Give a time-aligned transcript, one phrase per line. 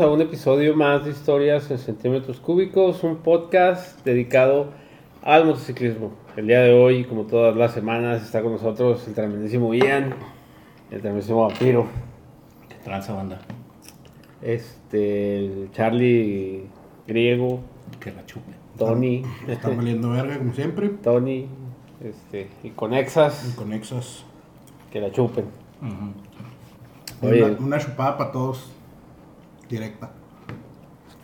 [0.00, 4.68] A un episodio más de Historias en Centímetros Cúbicos, un podcast dedicado
[5.22, 6.12] al motociclismo.
[6.36, 10.14] El día de hoy, como todas las semanas, está con nosotros el tremendísimo Ian,
[10.90, 11.86] el tremendísimo Vampiro,
[12.68, 13.40] ¿Qué tranza banda?
[14.42, 16.66] este, el Charlie
[17.06, 17.60] Griego,
[18.00, 18.52] Que la chupe.
[18.78, 20.88] Tony, Está valiendo verga, como siempre.
[20.88, 21.46] Tony,
[22.02, 24.24] este, y Conexas, Con Exas.
[24.90, 25.44] que la chupen.
[25.82, 27.28] Ujú.
[27.28, 27.44] Oye.
[27.44, 28.70] Una, una chupada para todos.
[29.70, 30.10] Directa.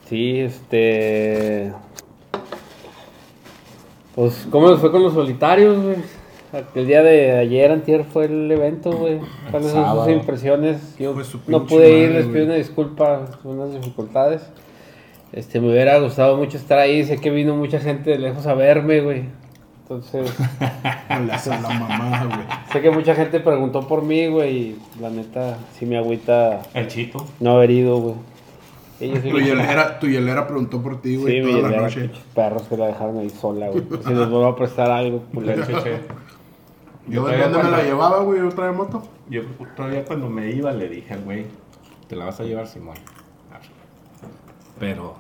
[0.09, 1.73] Sí, este.
[4.15, 5.97] Pues, ¿cómo les fue con los solitarios, güey?
[6.75, 9.19] El día de ayer, antier, fue el evento, güey.
[9.51, 10.97] ¿Cuáles son sus impresiones?
[10.97, 11.15] Yo
[11.49, 14.43] no pude ir, madre, les pido una disculpa, unas dificultades.
[15.33, 17.05] Este, me hubiera gustado mucho estar ahí.
[17.05, 19.25] Sé que vino mucha gente de lejos a verme, güey.
[19.83, 20.33] Entonces,
[21.09, 22.47] la mamada, güey.
[22.73, 24.57] sé que mucha gente preguntó por mí, güey.
[24.57, 27.27] Y la neta, sí me agüita El chito.
[27.41, 28.15] no haber ido, güey.
[28.99, 32.11] Ellos sí Tu hielera, tu hielera preguntó por ti, Sí, güey, mi toda la noche.
[32.35, 33.85] perros que la dejaron ahí sola, güey.
[34.05, 35.65] Si les vuelvo a prestar algo, culero.
[37.09, 39.03] Yo de todavía dónde me la llevaba, güey, yo traía moto.
[39.31, 39.43] Yo
[39.77, 41.47] todavía cuando me iba le dije al güey,
[42.09, 42.97] te la vas a llevar Simón.
[43.53, 43.69] Arre.
[44.81, 45.15] Pero.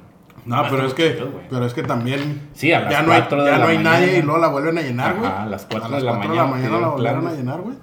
[0.44, 3.22] No, pero es que, chido, pero es que también Sí, a las ya no hay,
[3.22, 4.18] de ya la no hay nadie mañana.
[4.18, 5.30] y luego la vuelven a llenar, güey.
[5.30, 6.12] A las cuatro A las de la
[6.46, 7.76] mañana la volvieron a llenar, güey.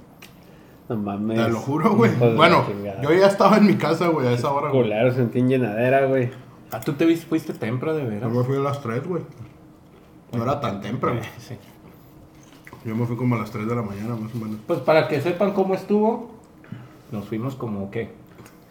[0.95, 1.38] No mames.
[1.38, 2.11] Te lo juro, güey.
[2.36, 2.66] Bueno,
[3.02, 4.83] yo ya estaba en mi casa, güey, a esa hora, güey.
[4.83, 6.30] Culero, sentí en llenadera, güey.
[6.72, 8.31] Ah, tú te viste, fuiste temprano de Yo veras.
[8.31, 9.23] me fui a las 3, güey.
[10.33, 11.19] No era tan temprano.
[11.19, 11.55] Eh, sí.
[12.85, 14.58] Yo me fui como a las 3 de la mañana, más o menos.
[14.67, 16.31] Pues para que sepan cómo estuvo,
[17.11, 18.11] nos fuimos como que.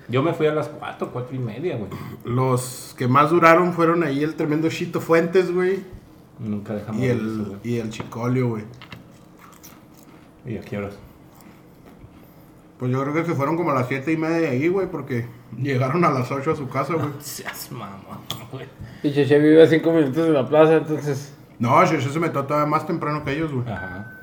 [0.09, 1.89] Yo me fui a las cuatro, cuatro y media, güey.
[2.25, 5.81] Los que más duraron fueron ahí el tremendo Chito Fuentes, güey.
[6.41, 8.65] Nunca dejamos Y de eso, el, y el Chicolio, güey.
[10.45, 10.95] ¿Y a qué horas?
[12.83, 14.89] Pues yo creo que se fueron como a las 7 y media de ahí, güey,
[14.89, 15.25] porque
[15.57, 17.11] llegaron a las 8 a su casa, güey.
[17.21, 18.19] Seas mamá,
[18.51, 18.67] güey.
[19.05, 21.33] Y Cheche vive a cinco minutos de la plaza, entonces.
[21.61, 23.69] No, Cheche se metió todavía más temprano que ellos, güey.
[23.69, 24.21] Ajá.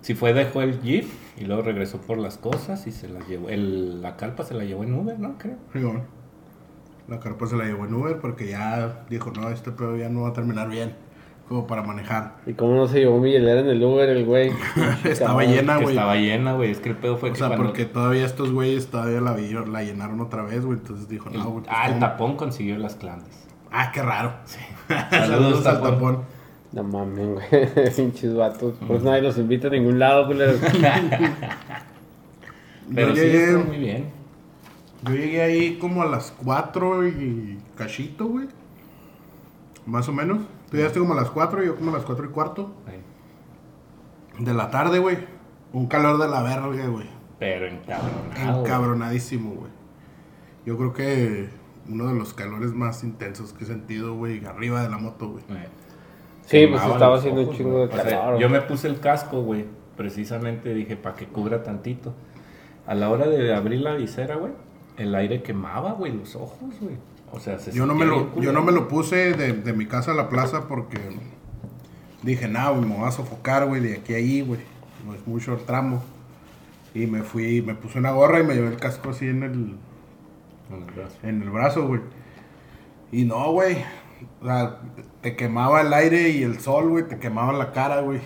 [0.00, 1.04] Si fue, dejó el jeep
[1.36, 3.50] y luego regresó por las cosas y se las llevó.
[3.50, 5.36] El, la carpa se la llevó en Uber, ¿no?
[5.36, 5.58] Creo.
[5.74, 6.04] Simón.
[7.08, 10.22] La carpa se la llevó en Uber porque ya dijo, no, este pedo ya no
[10.22, 10.96] va a terminar bien.
[11.52, 12.36] Como para manejar.
[12.46, 14.52] ¿Y cómo no se llevó mi hielera en el Uber, el güey?
[15.04, 15.90] Estaba llena, güey.
[15.94, 16.70] estaba llena, güey.
[16.70, 19.36] Es que el pedo fue O que sea, cuando- porque todavía estos güeyes todavía la,
[19.36, 20.78] la llenaron otra vez, güey.
[20.78, 21.64] Entonces dijo, el- no, güey.
[21.64, 23.28] pues, ah, el tapón consiguió las clandes.
[23.70, 24.32] Ah, qué raro.
[24.88, 26.18] Saludos, Saludos al tapón.
[26.72, 27.90] No mames, güey.
[27.96, 28.72] Pinches vatos.
[28.86, 30.54] Pues nadie los invita a ningún lado, culero.
[32.94, 34.06] Pero yo, sí, llegué, estuvo muy bien.
[35.02, 38.46] yo llegué ahí como a las 4 y cachito, güey.
[39.84, 40.38] Más o menos.
[40.72, 42.72] Tú llegaste como a las 4 y yo como a las 4 y cuarto.
[42.86, 43.02] Ahí.
[44.42, 45.18] De la tarde, güey.
[45.74, 47.10] Un calor de la verga, güey.
[47.38, 48.60] Pero encabronado.
[48.60, 49.70] Encabronadísimo, güey.
[50.64, 51.50] Yo creo que
[51.90, 55.44] uno de los calores más intensos que he sentido, güey, arriba de la moto, güey.
[55.50, 55.68] Eh,
[56.46, 58.00] Sí, pues estaba haciendo un ojos, chingo de güey.
[58.00, 58.40] O sea, calor.
[58.40, 59.66] yo me puse el casco, güey.
[59.98, 62.14] Precisamente dije, para que cubra tantito.
[62.86, 64.52] A la hora de abrir la visera, güey,
[64.96, 66.96] el aire quemaba, güey, los ojos, güey.
[67.32, 69.86] O sea, se Yo no, me lo, yo no me lo puse de, de mi
[69.86, 70.98] casa a la plaza porque
[72.22, 74.60] dije, nah, güey, me voy a sofocar, güey, de aquí a ahí, güey.
[75.06, 76.02] No es mucho el tramo.
[76.94, 79.52] Y me fui, me puse una gorra y me llevé el casco así en el,
[80.70, 81.16] En el brazo.
[81.22, 82.00] en el brazo, güey.
[83.10, 83.78] Y no, güey.
[84.40, 84.78] O sea,
[85.22, 88.20] te quemaba el aire y el sol, güey, te quemaba la cara, güey.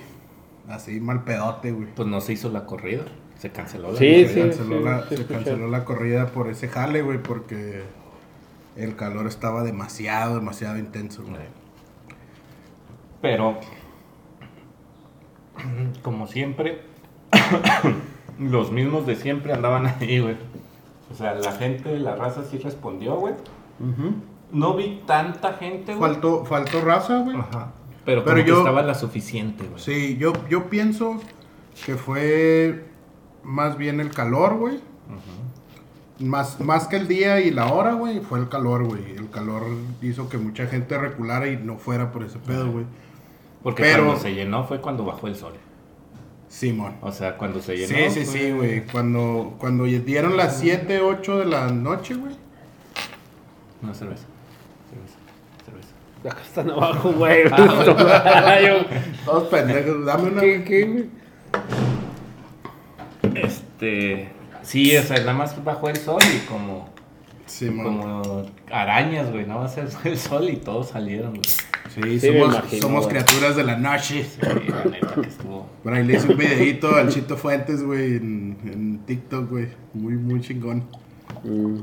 [0.68, 1.86] Así mal pedote, güey.
[1.94, 3.04] Pues no se hizo la corrida.
[3.38, 4.40] Se canceló la Sí, Se sí.
[4.40, 7.82] canceló, la, se canceló la corrida por ese jale, güey, porque
[8.76, 11.36] el calor estaba demasiado, demasiado intenso, güey.
[13.22, 13.58] Pero,
[16.02, 16.82] como siempre,
[18.38, 20.36] los mismos de siempre andaban ahí, güey.
[21.10, 23.34] O sea, la gente de la raza sí respondió, güey.
[24.52, 26.12] No vi tanta gente, güey.
[26.12, 27.36] Faltó, faltó raza, güey.
[27.36, 27.72] Ajá.
[28.04, 29.80] Pero, Pero como que yo- estaba la suficiente, güey.
[29.80, 31.20] Sí, yo, yo pienso
[31.84, 32.84] que fue
[33.42, 34.80] más bien el calor, güey.
[36.18, 39.16] Más, más que el día y la hora, güey, fue el calor, güey.
[39.16, 39.62] El calor
[40.00, 42.86] hizo que mucha gente reculara y no fuera por ese pedo, güey.
[43.62, 45.52] Porque pero- cuando se llenó fue cuando bajó el sol.
[46.48, 46.94] Simón.
[47.02, 47.88] O sea, cuando se llenó.
[47.88, 48.86] Sí, sí, fue- sí, güey.
[48.86, 52.34] Cuando, cuando dieron las 7, 8 de la noche, güey.
[53.82, 54.24] Una cerveza.
[54.88, 55.18] Cerveza.
[55.66, 55.88] Cerveza.
[56.34, 57.44] Acá están abajo, güey.
[59.26, 60.04] Todos pendejos.
[60.06, 60.40] Dame una.
[60.40, 61.10] ¿Qué, qué, güey?
[63.34, 64.28] Este.
[64.66, 66.88] Sí, o sea, nada más bajó el sol y como.
[67.46, 68.00] Simón.
[68.00, 69.46] Como arañas, güey.
[69.46, 71.44] Nada más el sol y todos salieron, güey.
[71.94, 74.24] Sí, Sí, somos, imagino, somos criaturas de la noche.
[74.24, 75.66] Sí, la neta que estuvo.
[75.82, 79.68] Por ahí le hice un videito al Chito Fuentes, güey, en, en TikTok, güey.
[79.94, 80.84] Muy, muy chingón.
[81.44, 81.78] Mm.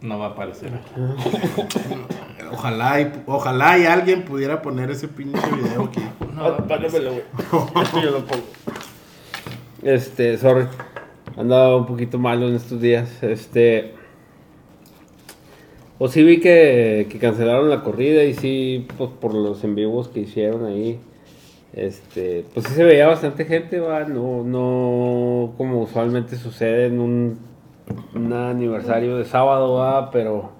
[0.00, 0.72] No va a aparecer.
[2.50, 6.02] Ojalá y, ojalá y alguien pudiera poner ese pinche video aquí.
[6.34, 7.02] No va a aparecer.
[7.04, 8.04] Pásamelo, güey.
[8.04, 8.44] Yo lo pongo.
[9.82, 10.66] Este, sorry.
[11.36, 13.22] Andaba un poquito malo en estos días.
[13.22, 13.92] Este.
[15.98, 20.08] O sí vi que, que cancelaron la corrida y sí, pues por los en vivos
[20.08, 20.98] que hicieron ahí.
[21.72, 27.38] Este, pues sí se veía bastante gente, va, no, no como usualmente sucede en un,
[28.14, 30.50] un aniversario de sábado, va, pero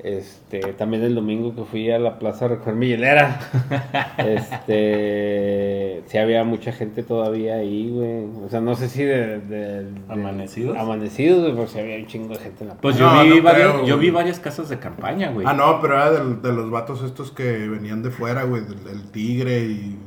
[0.00, 3.40] este, también el domingo que fui a la plaza a recoger mi hielera,
[4.18, 9.84] este, sí había mucha gente todavía ahí, güey, o sea, no sé si de, de-
[9.84, 10.76] de- ¿Amanecidos?
[10.76, 13.42] amanecidos, güey, porque había un chingo de gente en la Pues No, yo, vi no
[13.44, 15.46] varios- creo, yo vi varias casas de campaña, güey.
[15.48, 19.10] Ah, no, pero era de, los vatos estos que venían de fuera, güey, del, del
[19.10, 19.98] tigre y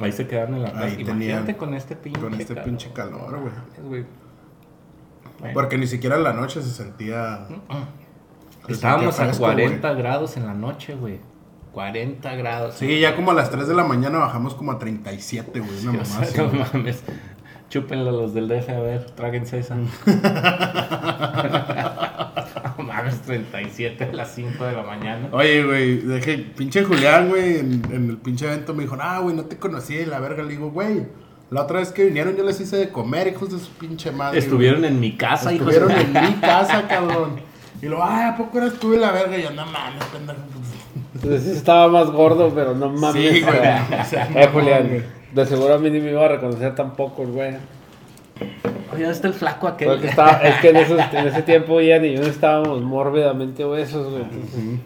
[0.00, 0.84] Ahí se quedaron en la casa.
[0.86, 2.64] Ahí Imagínate tenían- con este pinche con este calor.
[2.64, 3.88] pinche calor, güey.
[3.88, 4.04] güey.
[5.38, 5.54] Bueno.
[5.54, 7.46] Porque ni siquiera en la noche se sentía...
[7.48, 7.54] se
[8.68, 11.18] Estábamos a fresco, 40 grados en la noche, güey.
[11.72, 12.74] 40 grados.
[12.76, 15.90] Sí, ya como a las 3 de la mañana bajamos como a 37, güey, una
[15.90, 16.62] O mamá sea, no güey.
[16.72, 17.02] mames.
[17.68, 19.74] Chúpenlo los del DF, a ver, tráguense esa.
[22.78, 25.28] no mames, 37 a las 5 de la mañana.
[25.32, 29.34] Oye, güey, dejé, pinche Julián, güey, en, en el pinche evento me dijo, ah, güey,
[29.34, 30.42] no te conocí, y la verga.
[30.42, 31.06] Le digo, güey,
[31.50, 34.38] la otra vez que vinieron yo les hice de comer, hijos de su pinche madre.
[34.38, 37.40] Estuvieron en mi casa, hijos Estuvieron de- en mi casa, cabrón.
[37.82, 39.36] Y lo, ay, ¿a poco eras tú y la verga?
[39.36, 40.38] Y yo, no mames, pendejo.
[41.14, 43.22] Entonces sí estaba más gordo, pero no mames.
[43.34, 43.56] Sí, güey.
[43.56, 45.02] o sea, eh, Julián, güey.
[45.32, 47.54] de seguro a mí ni me iba a reconocer tampoco, el güey.
[48.92, 49.88] Oye, ¿dónde está el flaco aquel?
[49.88, 54.10] Porque estaba- es que en, esos- en ese tiempo Ian y yo estábamos mórbidamente obesos,
[54.10, 54.22] güey.
[54.22, 54.80] entonces-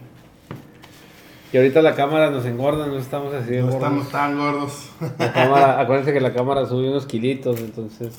[1.51, 3.81] Y ahorita la cámara nos engorda, no estamos así de No gordos.
[3.83, 4.89] estamos tan gordos.
[5.17, 8.17] La cámara, acuérdense que la cámara sube unos kilitos, entonces.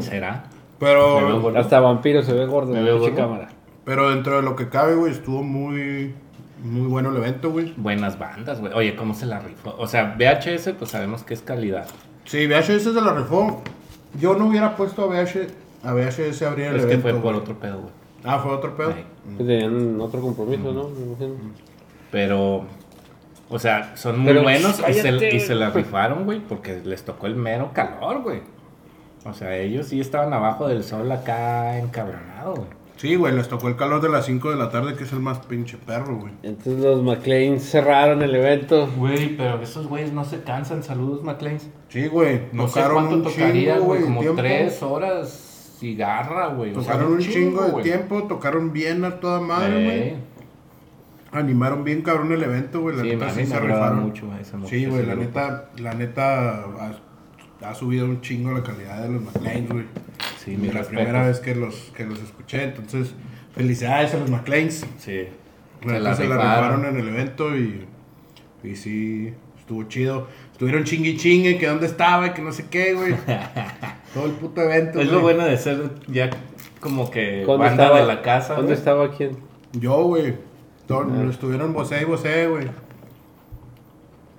[0.00, 0.44] ¿Será?
[0.78, 1.56] Pero.
[1.58, 3.48] Hasta vampiro se ve gordo ¿Me en la cámara.
[3.86, 6.12] Pero dentro de lo que cabe, güey, estuvo muy,
[6.62, 7.72] muy bueno el evento, güey.
[7.76, 8.72] Buenas bandas, güey.
[8.74, 9.74] Oye, ¿cómo se la rifó?
[9.78, 11.86] O sea, VHS, pues sabemos que es calidad.
[12.24, 13.62] Sí, VHS se la rifó.
[14.20, 15.52] Yo no hubiera puesto a VHS,
[15.84, 17.02] a VHS a abrir el es que evento.
[17.02, 17.36] fue por güey.
[17.36, 17.92] otro pedo, güey.
[18.24, 18.92] Ah, fue otro pedo.
[19.38, 20.88] Que tenían otro compromiso, ¿no?
[20.88, 21.34] Me imagino.
[22.10, 22.64] Pero,
[23.48, 27.04] o sea, son muy Pero, buenos y se, y se la rifaron, güey, porque les
[27.04, 28.40] tocó el mero calor, güey.
[29.24, 32.85] O sea, ellos sí estaban abajo del sol acá encabronados, güey.
[32.96, 35.20] Sí, güey, les tocó el calor de las 5 de la tarde, que es el
[35.20, 36.32] más pinche perro, güey.
[36.42, 38.88] Entonces los McLean cerraron el evento.
[38.96, 40.82] Güey, pero esos güeyes no se cansan.
[40.82, 41.58] Saludos, McLean.
[41.90, 42.40] Sí, güey.
[42.52, 44.40] No sé cuánto un tocaría, chingo, güey, de como tiempo.
[44.40, 46.70] tres horas cigarra, güey.
[46.74, 47.84] O sea, Tocaron un chingo de güey.
[47.84, 49.98] tiempo, tocaron bien a toda madre, güey.
[49.98, 50.16] Eh,
[51.32, 52.96] Animaron bien cabrón el evento, güey.
[52.96, 54.04] La Sí, neta sí se rifaron.
[54.04, 54.26] mucho
[54.64, 56.92] Sí, güey, la neta, la neta ha,
[57.68, 59.84] ha subido un chingo la calidad de los McLeans, güey.
[60.46, 60.88] Sí, mi la respeto.
[61.02, 63.14] primera vez que los, que los escuché, entonces,
[63.54, 64.86] felicidades a los McLeans.
[64.98, 65.24] Sí.
[65.84, 66.84] La Se la se la rifaron.
[66.86, 67.84] en el evento y,
[68.64, 70.26] y sí, estuvo chido.
[70.52, 73.14] Estuvieron chingui chingue, que dónde estaba y que no sé qué, güey.
[74.14, 75.00] Todo el puto evento.
[75.00, 76.30] Es lo bueno de ser ya
[76.80, 78.54] como que ¿Dónde banda estaba- de la casa.
[78.54, 78.78] ¿Dónde güey.
[78.78, 79.36] estaba quién?
[79.72, 80.34] Yo, güey.
[80.86, 81.26] Todo- Ah.
[81.28, 82.68] Estuvieron vocé y vocé, güey.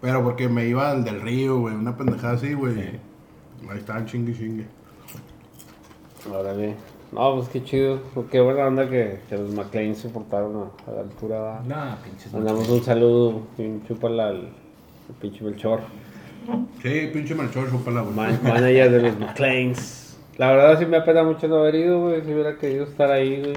[0.01, 1.75] Pero porque me iba al del río, güey.
[1.75, 2.73] Una pendejada así, güey.
[2.75, 2.81] Sí.
[3.69, 4.65] Ahí estaban chingue chingue.
[6.31, 6.75] Órale.
[7.11, 7.99] No, pues qué chido.
[8.31, 11.39] Qué buena onda que, que los McLean se portaron a, a la altura.
[11.39, 11.63] va.
[11.65, 12.33] No, pinches.
[12.33, 15.79] Mandamos un saludo y un chúpala al, al pinche Melchor.
[16.81, 18.13] Sí, pinche Melchor, chúpala, güey.
[18.13, 20.17] Man- manager de los McLeans.
[20.37, 22.21] La verdad sí me apena mucho no haber ido, güey.
[22.23, 23.53] Si hubiera querido estar ahí, güey.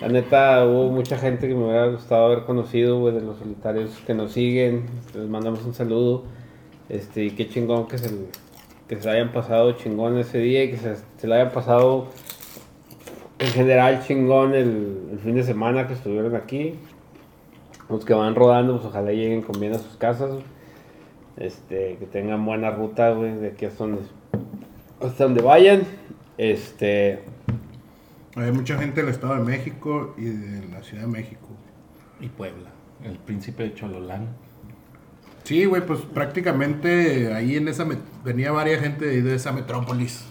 [0.00, 3.90] La neta, hubo mucha gente que me hubiera gustado haber conocido, güey, de los solitarios
[4.06, 4.84] que nos siguen.
[5.14, 6.24] Les mandamos un saludo.
[6.90, 8.10] Este, y qué chingón que se,
[8.88, 12.08] que se hayan pasado chingón ese día y que se, se le hayan pasado
[13.38, 16.74] en general chingón el, el fin de semana que estuvieron aquí.
[17.88, 20.30] Los que van rodando, pues ojalá lleguen con bien a sus casas.
[21.36, 24.02] Este, que tengan buena ruta, güey, de aquí hasta donde,
[25.00, 25.82] hasta donde vayan.
[26.38, 27.20] Este,
[28.34, 31.46] Hay mucha gente del Estado de México y de la Ciudad de México.
[32.20, 32.70] Y Puebla.
[33.04, 34.28] El príncipe de Chololán.
[35.46, 37.84] Sí, güey, pues prácticamente ahí en esa...
[37.86, 40.24] met- venía varias gente de, ahí de esa metrópolis.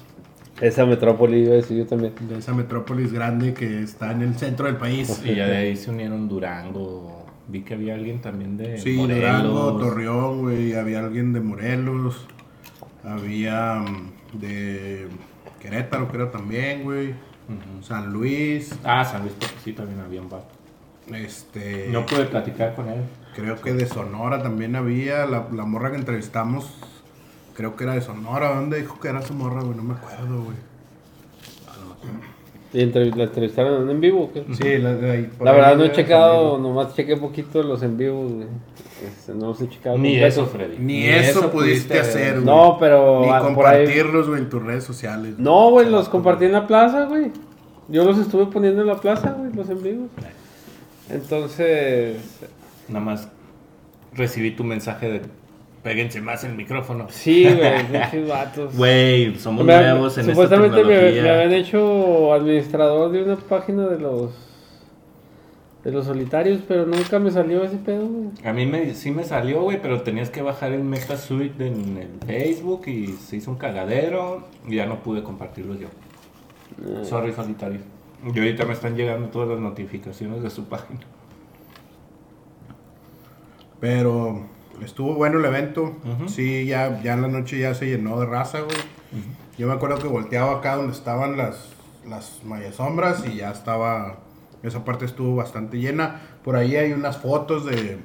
[0.62, 2.14] esa metrópoli, iba a decir yo también.
[2.28, 5.22] De esa metrópolis grande que está en el centro del país.
[5.24, 7.26] Y ya de ahí se unieron Durango.
[7.48, 9.20] Vi que había alguien también de Sí, Morelos.
[9.44, 10.74] Durango, Torreón, güey.
[10.76, 12.26] Había alguien de Morelos.
[13.04, 15.08] Había mm, de
[15.62, 17.14] Querétaro, creo también, güey.
[17.82, 18.74] San Luis.
[18.84, 20.48] Ah, San Luis Potosí también había un vato.
[21.14, 21.88] Este.
[21.92, 23.02] No pude platicar con él.
[23.36, 25.25] Creo que de Sonora también había.
[25.25, 26.74] La, la morra que entrevistamos.
[27.56, 28.56] Creo que era de Sonora.
[28.56, 29.75] ¿Dónde dijo que era su morra, güey?
[29.75, 30.58] No me acuerdo, güey.
[32.74, 34.24] ¿Y entrev- la entrevistaron en vivo?
[34.25, 34.44] o qué?
[34.54, 37.82] Sí, la, de ahí, por La ahí verdad no he checado, nomás chequé poquito los
[37.84, 38.48] en vivo, güey.
[39.06, 40.77] Este, no los he checado Ni eso, Freddy.
[40.80, 42.46] Ni eso pudiste hacer, güey.
[42.46, 45.36] No, pero Ni ah, compartirlos, güey, en tus redes sociales.
[45.38, 47.32] No, güey, los compartí en la plaza, güey.
[47.88, 50.10] Yo los estuve poniendo en la plaza, güey, los en vivos.
[51.10, 52.18] Entonces,
[52.88, 53.27] Nada más
[54.13, 55.22] recibí tu mensaje de
[55.84, 57.08] péguense más el micrófono.
[57.10, 58.75] sí, güey, muchos vatos.
[58.77, 61.22] Güey, somos Me- nuevos en supuestamente esta me, tecnología.
[61.24, 64.32] me habían hecho administrador de una página de los
[65.84, 68.30] de los solitarios, pero nunca me salió ese pedo, güey.
[68.44, 72.10] A mí me, sí me salió, güey, pero tenías que bajar el MetaSuite en el
[72.25, 75.89] Facebook y se hizo un cagadero y ya no pude compartirlo yo.
[77.04, 77.82] Sorry, solitario.
[78.34, 81.01] Y ahorita me están llegando todas las notificaciones de su página.
[83.86, 84.42] Pero
[84.84, 85.96] estuvo bueno el evento.
[86.25, 88.75] Sí, ya, ya en la noche ya se llenó de raza, güey.
[89.60, 91.70] Yo me acuerdo que volteaba acá donde estaban las,
[92.10, 92.42] las
[92.74, 94.18] sombras y ya estaba.
[94.63, 96.20] Esa parte estuvo bastante llena.
[96.44, 98.00] Por ahí hay unas fotos de,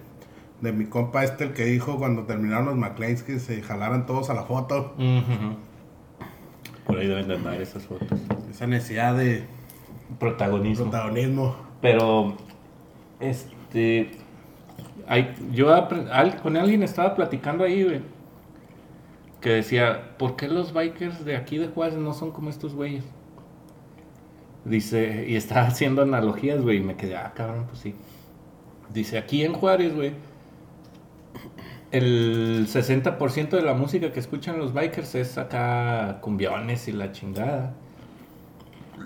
[0.60, 4.28] de mi compa este, el que dijo cuando terminaron los McLeans que se jalaran todos
[4.28, 4.94] a la foto.
[6.86, 8.06] Por ahí deben de andar esas fotos.
[8.50, 9.44] Esa necesidad de
[10.18, 10.90] Protagonismo.
[10.90, 11.56] protagonismo.
[11.80, 12.36] Pero,
[13.18, 14.10] este.
[15.52, 15.88] Yo
[16.42, 18.00] con alguien estaba platicando ahí, güey.
[19.40, 23.04] Que decía, ¿por qué los bikers de aquí de Juárez no son como estos güeyes?
[24.64, 27.94] Dice, y estaba haciendo analogías, güey, y me quedé, ah, cabrón, pues sí.
[28.92, 30.12] Dice, aquí en Juárez, güey,
[31.90, 37.74] el 60% de la música que escuchan los bikers es acá cumbiones y la chingada.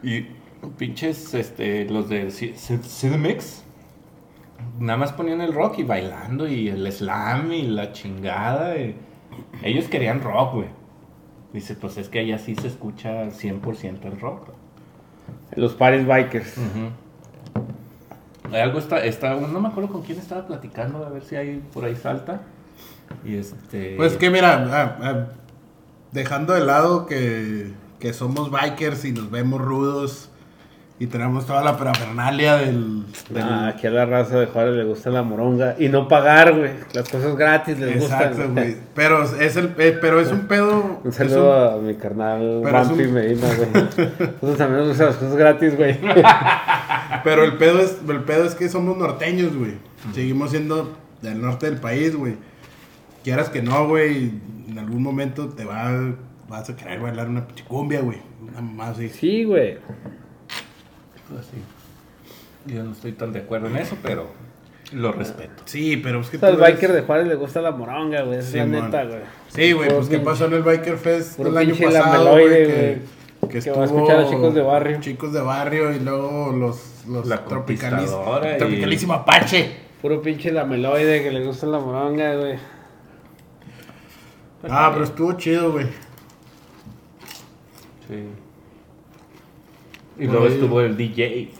[0.03, 0.27] Y
[0.77, 3.65] pinches, este, los de CDMX,
[4.79, 8.77] nada más ponían el rock y bailando y el slam y la chingada.
[8.77, 8.97] y-
[9.63, 10.69] Ellos querían rock, güey.
[11.53, 14.49] Dice, pues es que allá sí se escucha 100% el rock.
[15.57, 16.55] Los Paris Bikers.
[18.53, 21.63] Hay Algo está, está, no me acuerdo con quién estaba platicando, a ver si hay
[21.73, 22.43] por ahí salta.
[23.25, 23.95] Y este...
[23.97, 25.27] Pues que mira, ah, ah,
[26.13, 30.31] dejando de lado que, que somos bikers y nos vemos rudos
[30.99, 33.05] y tenemos toda la parafernalia del...
[33.29, 35.75] del- Ah, aquí a la raza de Juárez le gusta la moronga.
[35.79, 36.71] Y no pagar, güey.
[36.93, 38.53] Las cosas gratis les Exacto, gustan.
[38.55, 38.77] güey.
[38.95, 41.01] Pero es, el, eh, pero es un pedo...
[41.03, 43.71] Un saludo a mi carnal Vampi un- Medina, güey.
[43.73, 45.99] Nosotros también nos gustan las cosas gratis, güey.
[47.25, 49.75] Pero el pedo es, el pedo es que somos norteños, güey.
[50.13, 52.35] Seguimos siendo del norte del país, güey.
[53.23, 54.31] Quieras que no, güey,
[54.69, 55.91] en algún momento te va,
[56.49, 58.19] vas a querer bailar una pinche cumbia, güey.
[58.43, 59.09] Una mamá así.
[59.09, 59.79] Sí, güey.
[61.43, 62.73] Sí.
[62.75, 64.29] Yo no estoy tan de acuerdo en eso, pero
[64.93, 65.62] lo respeto.
[65.67, 68.38] Sí, pero es que O sea, al biker de Juárez le gusta la moronga, güey.
[68.38, 69.21] Esa es la neta, güey.
[69.49, 72.99] Sí, güey, pues qué pasó en el Biker Fest puro el año pasado, güey, que,
[73.50, 75.00] que Que va a escuchar a chicos de barrio.
[75.00, 79.85] Chicos de barrio y luego los, los La tropicalis, y- tropicalísimo Apache.
[80.00, 82.59] Puro pinche lameloide que le gusta la moronga, güey.
[84.69, 85.87] Ah, pero estuvo chido, güey.
[88.09, 88.26] Sí.
[90.18, 91.50] Y luego estuvo el DJ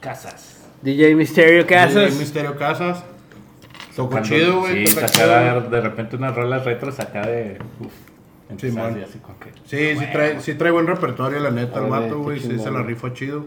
[0.00, 0.64] Casas.
[0.82, 2.14] DJ Misterio Sí, Casas.
[2.16, 3.04] Misterio Casas.
[3.94, 4.86] Tocó chido, güey.
[4.86, 7.58] Sí, sacaba de repente unas rolas retros acá de.
[7.80, 9.02] Uf, Simón.
[9.02, 9.18] así.
[9.64, 12.40] Sí, sí trae, sí trae buen repertorio, la neta, el Órale, qué güey.
[12.40, 13.46] Sí, se la rifa chido.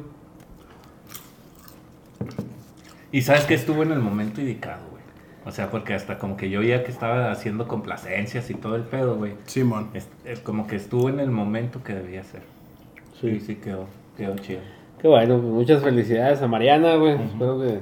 [3.12, 5.04] Y sabes que estuvo en el momento indicado, güey.
[5.46, 8.84] O sea, porque hasta como que yo ya que estaba haciendo complacencias y todo el
[8.84, 9.34] pedo, güey.
[9.46, 9.90] Simón.
[9.94, 12.42] Es- es como que estuvo en el momento que debía ser.
[13.20, 13.46] Sí, Sí.
[13.48, 13.88] sí, quedó,
[14.20, 14.60] quedó chido.
[15.02, 17.14] Qué bueno, pues muchas felicidades a Mariana, güey.
[17.14, 17.80] Espero que,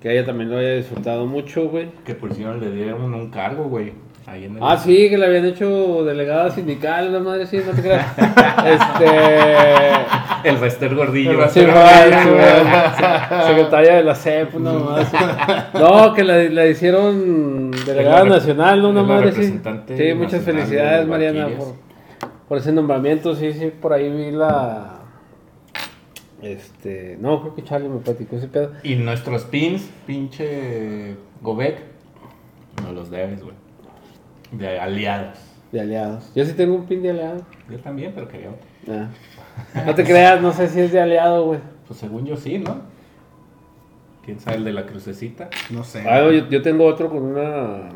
[0.00, 1.90] que ella también lo haya disfrutado mucho, güey.
[2.04, 3.92] Que por si no le dieron un cargo, güey.
[4.26, 4.62] Ahí en el...
[4.62, 8.06] Ah, sí, que le habían hecho delegada sindical, la madre, sí, no te creas.
[8.16, 9.06] este.
[10.48, 11.38] El Bester Gordillo.
[11.38, 11.66] Va, se-
[13.46, 15.16] Secretaria de la CEP, una así.
[15.78, 18.90] No, que la, la hicieron delegada la nacional, ¿no?
[18.90, 19.60] Una madre sí.
[19.96, 21.48] Sí, muchas felicidades, Mariana,
[22.48, 23.34] por ese nombramiento.
[23.34, 24.99] Sí, sí, por ahí vi la.
[26.42, 27.16] Este.
[27.20, 28.72] No, creo que Charlie me platicó ese pedo.
[28.82, 31.78] Y nuestros pins, pinche Gobek,
[32.82, 33.54] no los debes, güey.
[34.52, 35.38] De aliados.
[35.70, 36.32] De aliados.
[36.34, 37.42] Yo sí tengo un pin de aliado.
[37.70, 38.66] Yo también, pero quería otro.
[38.88, 39.08] Ah.
[39.86, 41.60] No te creas, no sé si es de aliado, güey.
[41.86, 42.82] Pues según yo sí, ¿no?
[44.24, 45.50] ¿Quién sabe el de la crucecita?
[45.70, 46.04] No sé.
[46.08, 47.88] Ah, no, yo, yo tengo otro con una.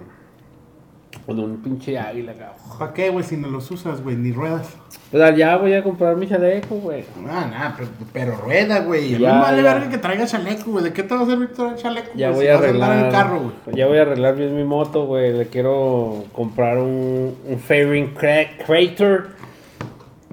[1.26, 2.56] Con un pinche águila, cabrón.
[2.78, 4.14] ¿Para qué, güey, si no los usas, güey?
[4.16, 4.68] Ni ruedas.
[5.10, 7.04] Pues allá voy a comprar mi chaleco, güey.
[7.28, 9.14] Ah, nada, pero, pero rueda, güey.
[9.14, 9.74] A mí Ya, me vale ya.
[9.74, 10.84] verga que traiga chaleco, güey.
[10.84, 12.10] ¿De qué te va a servir traer chaleco?
[12.14, 13.06] Ya voy si a arreglar.
[13.06, 13.76] el carro, güey.
[13.76, 15.32] Ya voy a arreglar bien mi moto, güey.
[15.32, 19.28] Le quiero comprar un, un fairing cra- Crater.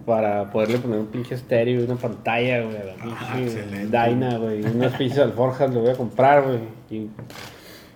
[0.06, 3.86] para poderle poner un pinche estéreo y una pantalla, güey, Ah, excelente.
[3.98, 4.62] Dyna, güey.
[4.66, 6.60] Unas pinches alforjas lo voy a comprar, güey.
[6.90, 7.08] Y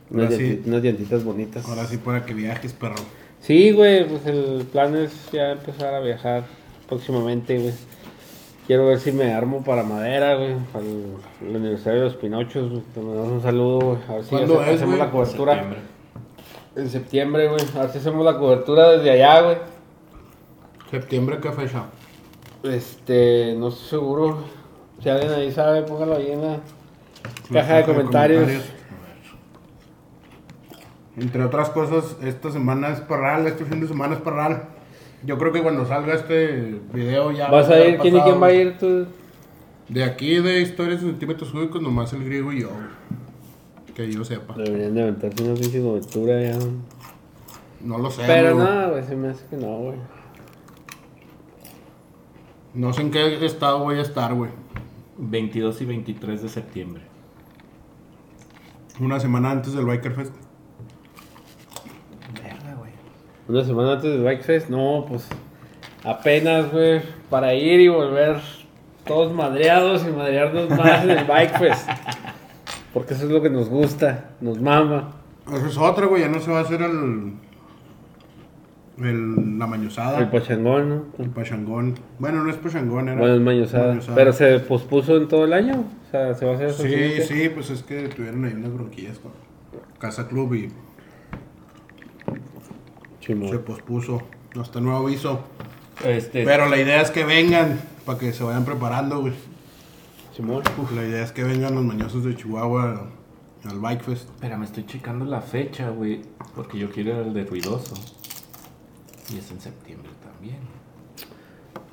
[0.09, 0.61] unas, sí.
[0.65, 1.67] unas llantitas bonitas.
[1.67, 2.95] Ahora sí para que viajes, perro.
[3.41, 6.43] Sí, güey, pues el plan es ya empezar a viajar
[6.87, 7.73] próximamente, güey.
[8.67, 11.13] Quiero ver si me armo para madera, güey, para el,
[11.47, 12.81] el aniversario de los Pinochos, güey.
[12.95, 13.97] Te mandamos un saludo, güey.
[14.09, 15.05] A ver si ¿Cuándo hace- es, hacemos güey?
[15.07, 15.53] la cobertura.
[15.53, 15.79] Septiembre.
[16.75, 17.61] En septiembre, güey.
[17.75, 19.57] A ver si hacemos la cobertura desde allá, güey.
[20.89, 21.85] Septiembre, ¿qué fecha?
[22.63, 24.43] Este, no estoy seguro.
[25.01, 26.57] Si alguien ahí sabe, póngalo ahí en la
[27.53, 28.49] caja de comentarios.
[31.17, 34.69] Entre otras cosas, esta semana es parral, este fin de semana es parral.
[35.23, 37.49] Yo creo que cuando salga este video ya...
[37.49, 37.97] ¿Vas va a ir?
[37.99, 38.77] ¿Quién y quién va a ir?
[38.77, 39.07] Tú?
[39.87, 42.69] De aquí de historias de centímetros cúbicos, nomás el griego y yo.
[43.95, 44.55] Que yo sepa.
[44.55, 46.57] Deberían de aventarse una pinche cobertura ya.
[47.81, 48.23] No lo sé.
[48.25, 49.97] Pero no, güey, se me hace que no, güey.
[52.73, 54.51] No sé en qué estado voy a estar, güey.
[55.17, 57.03] 22 y 23 de septiembre.
[58.99, 60.33] Una semana antes del Biker Fest.
[62.33, 62.91] Verga, güey.
[63.47, 65.27] Una semana antes del Bike Fest, no, pues
[66.03, 68.37] apenas, güey, para ir y volver
[69.05, 71.89] todos madreados y madrearnos más en el Bike Fest.
[72.93, 75.11] Porque eso es lo que nos gusta, nos mama.
[75.53, 76.21] Eso es otra, güey.
[76.21, 77.33] Ya no se va a hacer el.
[78.99, 80.19] el la mañosada.
[80.19, 81.05] El pachangón, ¿no?
[81.19, 81.95] El pachangón.
[82.17, 83.19] Bueno, no es pachangón, era.
[83.19, 83.89] Bueno, es mañosada.
[83.89, 84.15] mañosada.
[84.15, 85.83] Pero se pospuso en todo el año.
[86.07, 88.73] O sea, se va a hacer el Sí, sí, pues es que tuvieron ahí unas
[88.73, 89.33] bronquillas con
[89.99, 90.69] Casa Club y
[93.25, 93.49] Chimón.
[93.49, 94.21] se pospuso.
[94.59, 95.39] Hasta nuevo aviso.
[96.05, 99.33] Este, Pero la idea es que vengan, para que se vayan preparando, güey.
[100.33, 100.63] Chimón.
[100.93, 103.09] La idea es que vengan los mañosos de Chihuahua
[103.63, 104.29] al Bike Fest.
[104.29, 106.21] Espera, me estoy checando la fecha, güey.
[106.55, 107.95] Porque yo quiero ir al de Ruidoso.
[109.33, 110.59] Y es en septiembre también.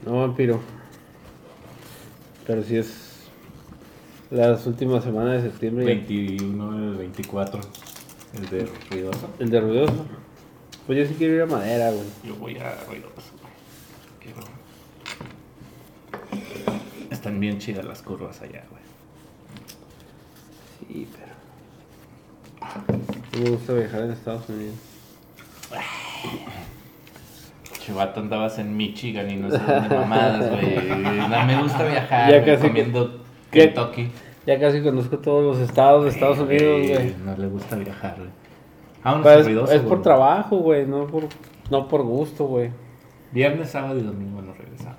[0.04, 0.60] No, vampiro.
[2.46, 3.30] Pero sí es
[4.30, 5.84] las últimas semanas de septiembre.
[5.84, 7.60] 21 el 24.
[8.34, 9.30] El de Ruidoso.
[9.38, 10.06] El de ruidoso.
[10.86, 12.04] Pues yo sí quiero ir a madera, güey.
[12.24, 13.52] Yo voy a Ruidoso, güey.
[14.20, 14.40] Quiero.
[17.10, 18.82] Están bien chidas las curvas allá, güey.
[20.88, 21.32] Sí, pero.
[23.44, 24.74] Me gusta viajar en Estados Unidos.
[27.78, 30.86] Chivato andabas en Michigan y no sé dónde mamadas, güey.
[30.88, 33.24] No me gusta viajar, Ya güey, casi comiendo.
[33.50, 34.10] Kentucky.
[34.46, 37.14] Ya casi conozco todos los estados de Estados Unidos, güey.
[37.24, 38.41] No le gusta viajar, güey.
[39.04, 40.02] Vámonos Pero a es, Ruidoso, es por güey.
[40.02, 41.24] trabajo, güey, no por,
[41.70, 42.70] no por gusto, güey.
[43.32, 44.98] Viernes, sábado y domingo nos regresamos.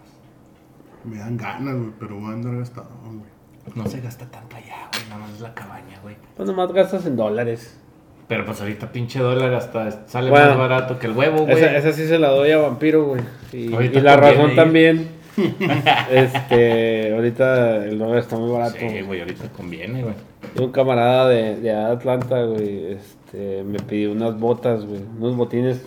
[1.04, 3.34] Me dan ganas, güey, pero voy a andar gastado, güey.
[3.76, 5.08] No se gasta tanto allá, güey.
[5.10, 6.16] Nada más es la cabaña, güey.
[6.36, 7.80] Pues nomás gastas en dólares.
[8.28, 10.50] Pero pues ahorita pinche dólar hasta sale Bueno.
[10.50, 11.58] más barato que el huevo, güey.
[11.58, 13.22] Esa, esa sí se la doy a Vampiro, güey.
[13.52, 13.68] Y,
[14.00, 14.56] la razón ir.
[14.56, 15.08] también.
[16.12, 18.76] este, ahorita el dólar está muy barato.
[18.80, 20.14] Sí, güey, ahorita conviene, güey.
[20.60, 25.86] Un camarada de, de Atlanta, güey, este, me pidió unas botas, güey, unos botines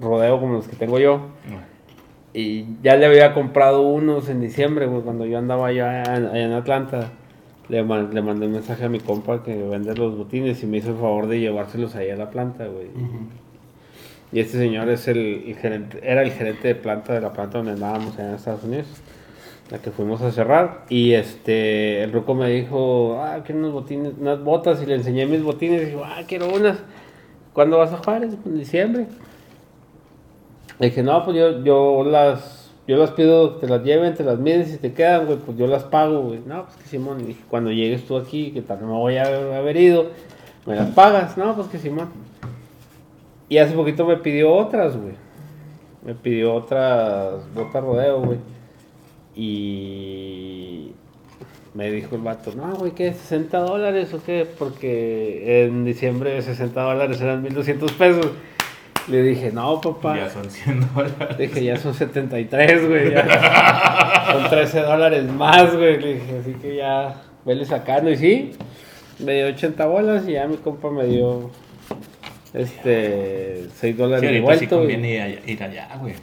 [0.00, 1.20] rodeo como los que tengo yo.
[2.32, 6.44] Y ya le había comprado unos en diciembre, güey, cuando yo andaba allá en, allá
[6.44, 7.10] en Atlanta.
[7.68, 10.76] Le, man- le mandé un mensaje a mi compa que vende los botines y me
[10.76, 12.86] hizo el favor de llevárselos ahí a la planta, güey.
[14.32, 17.58] Y este señor es el, el gerente, era el gerente de planta de la planta
[17.58, 18.86] donde andábamos en Estados Unidos,
[19.70, 20.84] la que fuimos a cerrar.
[20.88, 25.26] Y este, el ruco me dijo, ah, quiero unos botines, unas botas, y le enseñé
[25.26, 26.78] mis botines, y dijo, ah, quiero unas.
[27.52, 28.34] ¿Cuándo vas a Juárez?
[28.44, 29.06] En diciembre.
[30.78, 34.38] Le dije, no, pues yo, yo las, yo las pido, te las lleven, te las
[34.38, 36.40] miden, si te quedan, güey, pues yo las pago, güey.
[36.44, 39.24] No, pues que Simón, y cuando llegues tú aquí, que tal no voy a
[39.56, 40.10] haber ido,
[40.66, 42.08] me las pagas, no, pues que Simón.
[43.48, 45.14] Y hace poquito me pidió otras, güey.
[46.04, 48.38] Me pidió otras botas rodeo, güey.
[49.34, 50.92] Y
[51.74, 53.12] me dijo el vato, no, güey, ¿qué?
[53.12, 54.46] ¿60 dólares o qué?
[54.58, 58.32] Porque en diciembre 60 dólares eran 1200 pesos.
[59.08, 60.16] Le dije, no, papá.
[60.16, 61.38] Ya son 100 dólares.
[61.38, 63.12] Dije, ya son 73, güey.
[63.12, 64.24] ya.
[64.32, 66.00] Son 13 dólares más, güey.
[66.00, 68.10] Le dije, así que ya, vele sacando.
[68.10, 68.50] Y sí,
[69.20, 71.50] me dio 80 bolas y ya mi compa me dio
[72.52, 76.14] este 6 dólares Sí, ahorita sí conviene ir allá, ir allá, güey.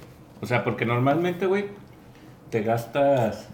[0.42, 1.66] O sea, porque normalmente, güey,
[2.50, 3.50] te gastas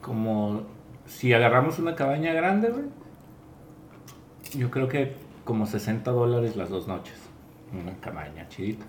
[0.00, 0.62] como
[1.06, 2.84] si agarramos una cabaña grande, güey.
[4.56, 7.16] Yo creo que como 60 dólares las dos noches.
[7.72, 8.86] Una cabaña chidita.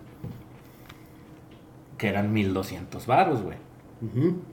[1.97, 3.57] Que eran 1200 varos, güey.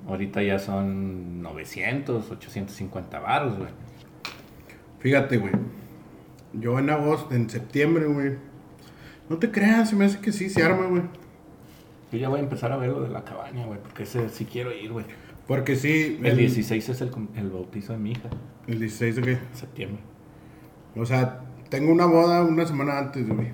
[0.09, 3.71] Ahorita ya son 900, 850 varos, güey.
[5.01, 5.53] Fíjate, güey.
[6.55, 8.33] Yo en agosto, en septiembre, güey.
[9.29, 11.03] No te creas, se me hace que sí se arma, güey.
[12.11, 14.45] Yo ya voy a empezar a ver lo de la cabaña, güey, porque ese sí
[14.45, 15.07] quiero ir, güey.
[15.47, 16.21] Porque sí.
[16.23, 18.29] El 16 es el, el bautizo de mi hija,
[18.67, 19.39] ¿El 16 de qué?
[19.53, 20.01] septiembre.
[20.95, 23.49] O sea, tengo una boda una semana antes, güey.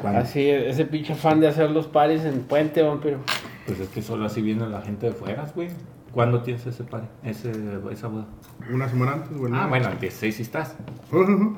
[0.00, 0.20] ¿Cuándo?
[0.20, 3.18] Así, ese pinche fan de hacer los paris en Puente, vampiro.
[3.66, 5.68] Pues es que solo así viene la gente de fuera, güey.
[6.12, 7.06] ¿Cuándo tienes ese party?
[7.24, 7.52] Ese,
[7.90, 8.26] esa boda.
[8.70, 9.52] Una semana antes, güey.
[9.54, 10.76] Ah, bueno, el 16 sí estás.
[10.78, 11.56] Ah, bueno.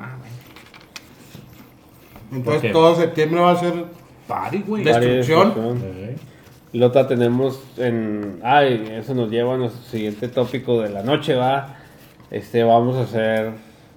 [2.33, 3.85] Entonces todo septiembre va a ser.
[4.27, 4.85] Party, güey.
[4.85, 5.53] Destrucción.
[6.73, 8.41] Y la otra tenemos en...
[8.43, 11.77] Ay, eso nos lleva a nuestro siguiente tópico de la noche, va.
[12.33, 13.53] Este, vamos a hacer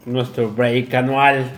[0.06, 1.50] nuestro break anual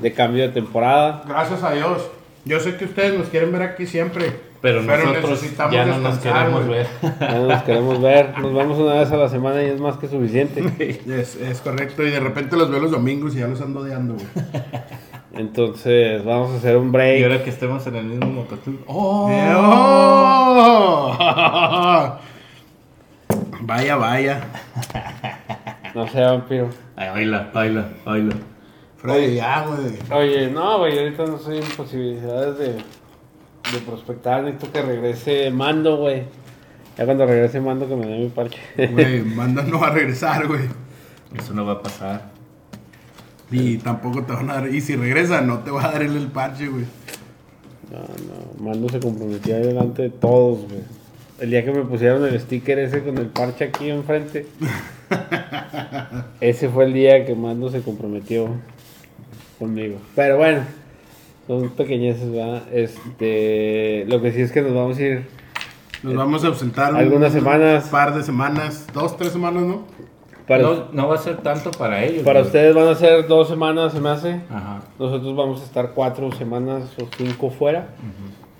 [0.00, 1.24] de cambio de temporada.
[1.26, 2.08] Gracias a Dios.
[2.44, 4.51] Yo sé que ustedes nos quieren ver aquí siempre.
[4.62, 6.86] Pero, nosotros necesitamos ya no nos queremos ver.
[7.20, 8.38] Ya no nos queremos ver.
[8.38, 10.62] Nos vemos una vez a la semana y es más que suficiente.
[11.08, 12.04] Es, es correcto.
[12.06, 14.26] Y de repente los veo los domingos y ya los ando odiando, güey.
[15.34, 17.22] Entonces, vamos a hacer un Y break.
[17.24, 18.84] ahora que estemos en el mismo motoclub.
[18.86, 19.28] ¡Oh!
[19.56, 22.18] ¡Oh!
[23.64, 24.40] Vaya, vaya.
[25.94, 26.68] No sé, vampiro.
[26.96, 28.34] Ay, baila, baila, baila.
[28.96, 29.92] Freddy, ya, güey.
[30.10, 32.76] Oye, no, güey, ahorita no estoy en posibilidades de,
[33.70, 34.42] de prospectar.
[34.42, 36.24] Necesito que regrese Mando, güey.
[36.96, 38.58] Ya cuando regrese Mando, que me dé mi parche.
[38.76, 40.62] Güey, manda no va a regresar, güey.
[41.36, 42.30] Eso no va a pasar.
[43.50, 44.68] Y tampoco te van a dar.
[44.68, 46.84] Y si regresa, no te va a dar él el parche, güey.
[47.90, 50.80] No, no, Mando se comprometió ahí delante de todos, güey.
[51.38, 54.46] El día que me pusieron el sticker ese con el parche aquí enfrente,
[56.40, 58.48] ese fue el día que Mando se comprometió
[59.58, 59.98] conmigo.
[60.14, 60.62] Pero bueno,
[61.60, 62.62] son pequeñeces, ¿verdad?
[62.72, 65.26] Este, lo que sí es que nos vamos a ir
[66.02, 67.84] Nos vamos a ausentar un- Algunas semanas.
[67.86, 68.86] Un par de semanas.
[68.92, 69.82] Dos, tres semanas, ¿no?
[70.48, 72.24] para, No, no va a ser tanto para ellos.
[72.24, 72.46] para güey.
[72.48, 74.40] ustedes van a ser dos semanas, se me hace.
[74.50, 74.80] Ajá.
[74.98, 77.88] Nosotros vamos a estar cuatro semanas o cinco fuera.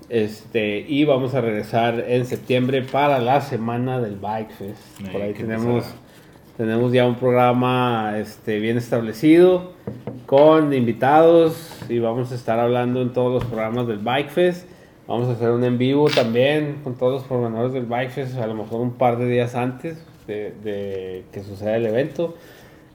[0.09, 4.79] Este, y vamos a regresar en septiembre para la semana del Bike Fest.
[4.99, 5.99] Ay, Por ahí tenemos, pesada.
[6.57, 9.71] Tenemos ya un programa este, bien establecido
[10.25, 14.67] con invitados y vamos a estar hablando en todos los programas del Bike Fest.
[15.07, 18.47] Vamos a hacer un en vivo también con todos los pormenores del Bike Fest, a
[18.47, 22.35] lo mejor un par de días antes de, de que suceda el evento.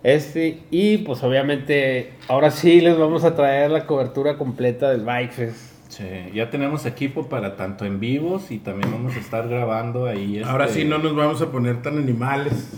[0.03, 5.33] Este, y pues obviamente ahora sí les vamos a traer la cobertura completa del Bike
[5.33, 5.57] Fest.
[5.88, 10.40] Sí, ya tenemos equipo para tanto en vivos y también vamos a estar grabando ahí.
[10.44, 12.73] Ahora este- sí no nos vamos a poner tan animales.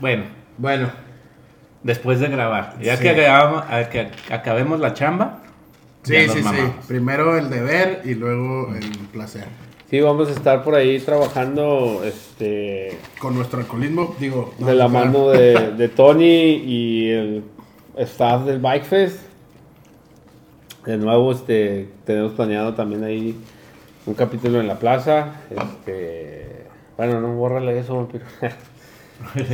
[0.00, 0.24] Bueno,
[0.58, 0.90] Bueno,
[1.82, 2.76] después de grabar.
[2.80, 3.02] Ya Sí.
[3.02, 5.40] que, grabamos- a que acabemos la chamba.
[6.02, 6.72] sí, ya nos sí, sí.
[6.88, 9.44] Primero el deber y luego el placer.
[9.90, 14.54] Sí, vamos a estar por ahí trabajando este, Con nuestro alcoholismo, digo.
[14.58, 16.24] de la mano de, de Tony
[16.64, 17.44] y el
[17.96, 19.18] staff del Bike Fest.
[20.86, 23.36] De nuevo, este, tenemos planeado también ahí
[24.06, 25.34] un capítulo en la plaza.
[25.50, 28.24] Este, bueno, no, bórrale eso, vampiro.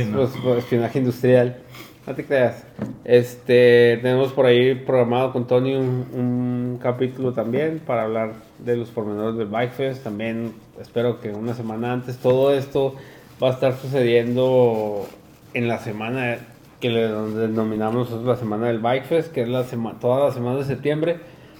[0.09, 0.17] No.
[0.17, 1.57] Pues, pues, espionaje industrial.
[2.05, 2.63] No te creas.
[3.03, 8.89] Este, tenemos por ahí programado con Tony un, un capítulo también para hablar de los
[8.89, 10.03] pormenores del Bike Fest.
[10.03, 12.95] También espero que una semana antes todo esto
[13.43, 15.05] va a estar sucediendo
[15.53, 16.37] en la semana
[16.79, 20.31] que le denominamos nosotros la semana del Bike Fest, que es la semana, toda la
[20.31, 21.17] semana de septiembre.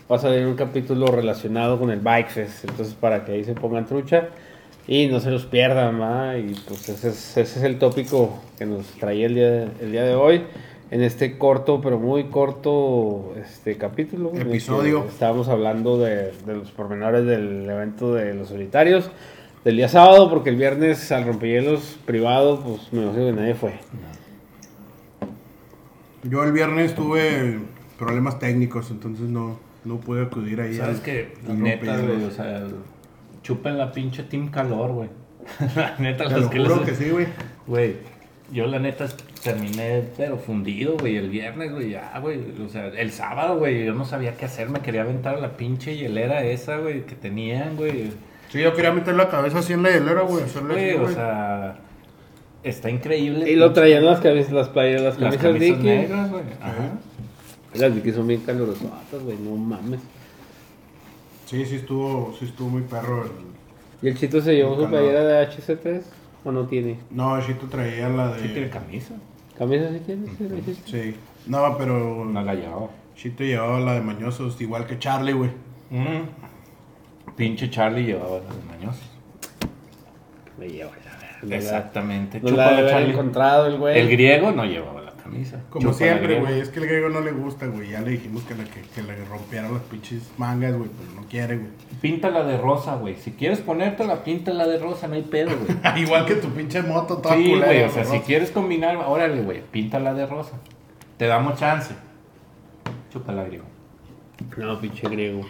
[0.09, 2.63] Va a salir un capítulo relacionado con el Bike Fest.
[2.69, 4.29] Entonces, para que ahí se pongan trucha.
[4.87, 6.37] Y no se los pierdan, ¿va?
[6.37, 9.91] Y pues ese es, ese es el tópico que nos traía el día, de, el
[9.91, 10.43] día de hoy.
[10.89, 14.31] En este corto, pero muy corto este capítulo.
[14.31, 15.05] que Episodio.
[15.09, 19.11] Estábamos hablando de, de los pormenores del evento de los solitarios.
[19.65, 23.73] Del día sábado, porque el viernes al rompehielos privado, pues me imagino que nadie fue.
[26.23, 27.59] Yo el viernes tuve
[27.97, 30.75] problemas técnicos, entonces no, no pude acudir ahí.
[30.75, 31.33] ¿Sabes al- qué?
[31.47, 32.63] al Neta, o sea,
[33.47, 35.09] chupen la pinche Team Calor, güey.
[35.77, 37.27] la neta, Te los lo que juro les- que sí, güey.
[37.65, 37.95] Güey,
[38.51, 39.07] yo la neta
[39.41, 42.39] terminé, pero fundido, güey, el viernes, güey, ya, güey.
[42.65, 45.55] O sea, el sábado, güey, yo no sabía qué hacer, me quería aventar a la
[45.55, 48.11] pinche hielera esa, güey, que tenían, güey.
[48.49, 50.43] Sí, yo quería meter la cabeza así en la hielera, güey.
[50.43, 51.13] hacerle Güey, o güey.
[51.15, 51.75] sea,
[52.63, 53.49] está increíble.
[53.49, 56.43] Y lo traían las camisas, las playas, las las camisas negras, güey.
[56.61, 56.89] Ajá.
[57.75, 58.89] Las Dickies son bien calurosas,
[59.23, 60.01] güey, no mames.
[61.47, 63.23] Sí, sí estuvo, sí estuvo muy perro.
[63.23, 63.31] el-
[64.05, 66.01] ¿Y el Chito se llevó su playera de HC3
[66.43, 66.99] o no tiene?
[67.09, 68.41] No, Chito traía la de...
[68.43, 69.15] Sí tiene camisa.
[69.57, 70.27] ¿Camisa sí tiene?
[70.37, 70.91] Sí, lo hiciste.
[71.11, 71.15] Sí.
[71.47, 72.89] No, pero No la llevaba.
[73.15, 75.49] Chito llevaba la de mañosos, igual que Charlie, güey.
[75.89, 77.31] Mm.
[77.35, 79.09] Pinche Charlie llevaba las mañosas.
[80.59, 81.55] Me lleva la verga.
[81.55, 82.39] Exactamente.
[82.41, 83.11] No la haber Charlie.
[83.13, 83.97] encontrado el güey.
[83.99, 85.61] El griego no llevaba la camisa.
[85.69, 86.59] Como Chúpala, siempre, güey.
[86.59, 87.89] Es que el griego no le gusta, güey.
[87.89, 90.89] Ya le dijimos que le, que, que le rompiera las pinches mangas, güey.
[90.97, 91.69] Pero no quiere, güey.
[92.01, 93.15] Píntala de rosa, güey.
[93.17, 96.01] Si quieres ponértela, píntala de rosa, no hay pedo, güey.
[96.03, 98.25] Igual que tu pinche moto toda Sí, güey, o sea, si rosa.
[98.25, 100.53] quieres combinar, órale, güey, píntala de rosa.
[101.17, 101.93] Te damos chance.
[103.11, 103.65] Chúpala, griego.
[104.57, 105.41] No, pinche griego.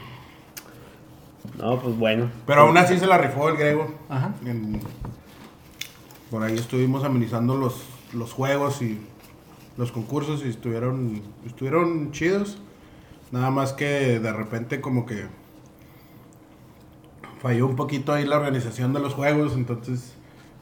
[1.57, 2.29] No, pues bueno.
[2.45, 3.93] Pero aún así se la rifó el griego.
[4.09, 4.33] Ajá.
[4.45, 4.79] En-
[6.29, 8.99] Por ahí estuvimos amenizando los, los juegos y
[9.77, 12.57] los concursos y estuvieron, estuvieron chidos.
[13.31, 15.25] Nada más que de repente como que
[17.41, 20.13] falló un poquito ahí la organización de los juegos, entonces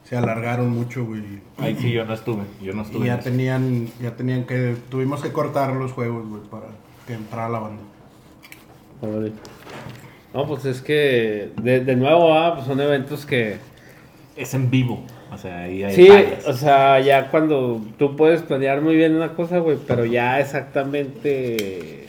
[0.04, 1.22] se alargaron mucho, güey.
[1.58, 3.06] Ahí sí yo no estuve, yo no Y estuve.
[3.06, 3.30] ya en eso.
[3.30, 6.66] tenían, ya tenían que, tuvimos que cortar los juegos, güey, para
[7.06, 7.82] que entrara la banda.
[10.34, 13.58] No, pues es que de, de nuevo, ah, pues son eventos que...
[14.36, 15.02] Es en vivo,
[15.36, 16.46] o sea, ahí hay Sí, fallas.
[16.48, 22.06] o sea, ya cuando tú puedes planear muy bien una cosa, güey, pero ya exactamente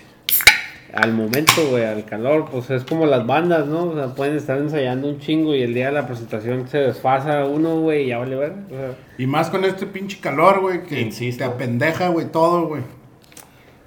[0.94, 3.84] al momento, güey, al calor, pues es como las bandas, ¿no?
[3.90, 7.46] O sea, pueden estar ensayando un chingo y el día de la presentación se desfasa
[7.46, 8.54] uno, güey, y ya vale ver.
[8.68, 11.44] O sea, Y más con este pinche calor, güey, que Insisto.
[11.44, 12.82] te apendeja, güey, todo, güey.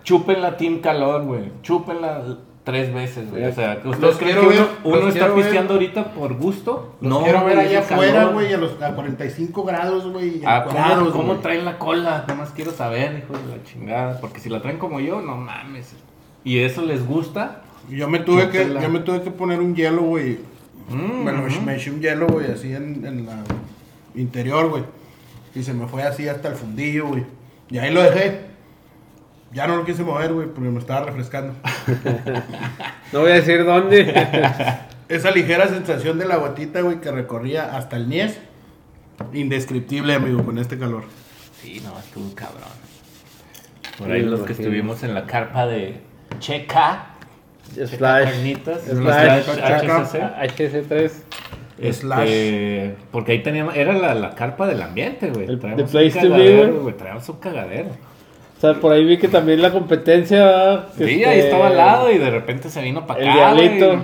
[0.05, 1.43] Chúpenla Team Calor, güey.
[1.63, 2.23] Chúpenla
[2.65, 3.45] tres veces, güey.
[3.45, 5.35] O sea, que ustedes creen que uno, ver, uno los está ver.
[5.37, 6.95] pisteando ahorita por gusto.
[7.01, 10.29] Los quiero ver güey, allá afuera, güey, a los a 45 grados, güey.
[10.39, 12.25] y Ah, ¿cómo, cómo traen la cola?
[12.29, 14.21] Nada más quiero saber, hijo de la chingada.
[14.21, 15.95] Porque si la traen como yo, no mames.
[16.45, 17.63] Y eso les gusta.
[17.89, 20.39] Yo me tuve que, yo me tuve que poner un hielo, güey.
[20.91, 21.61] Mm, me, lo- ujú.
[21.63, 23.37] me eché un hielo, güey, así en, en la
[24.15, 24.85] interior, güey.
[25.55, 27.25] Y se me fue así hasta el fundillo, güey.
[27.71, 28.50] Y ahí lo dejé.
[29.53, 31.55] Ya no lo quise mover, güey, porque me estaba refrescando.
[33.13, 34.15] no voy a decir dónde.
[35.09, 38.39] Esa ligera sensación de la gotita, güey, que recorría hasta el niés.
[39.33, 41.05] Indescriptible, amigo, con este calor.
[41.61, 42.63] Sí, no, estuvo cabrón.
[43.99, 46.01] Por ahí los que estuvimos en la carpa de
[46.39, 47.07] Checa.
[47.75, 48.83] Slash, Carnitas.
[48.85, 50.17] slash, Slash HC.
[50.17, 50.89] HCC.
[50.89, 51.11] HC3.
[51.79, 55.47] Este, porque ahí teníamos, era la, la carpa del ambiente, güey.
[55.49, 56.83] El- Traíamos the un place to be, cagadero, güey.
[56.83, 56.97] güey.
[56.97, 57.89] Traíamos un cagadero.
[58.61, 60.85] O sea, por ahí vi que también la competencia...
[60.95, 63.55] Sí, este, ahí estaba al lado y de repente se vino para El acá.
[63.55, 63.99] Diablito güey.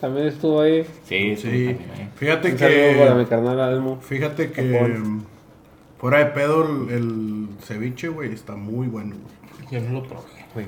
[0.00, 0.84] también estuvo ahí.
[1.02, 1.50] Sí, sí.
[1.50, 1.74] Sí.
[1.74, 2.10] también.
[2.14, 3.30] Fíjate Un saludo para mi que.
[3.30, 3.98] carnal Almo.
[4.00, 4.96] Fíjate que.
[5.98, 9.70] Fuera de pedo, el, el ceviche, güey, está muy bueno, güey.
[9.72, 10.22] Yo no lo probé,
[10.54, 10.66] güey.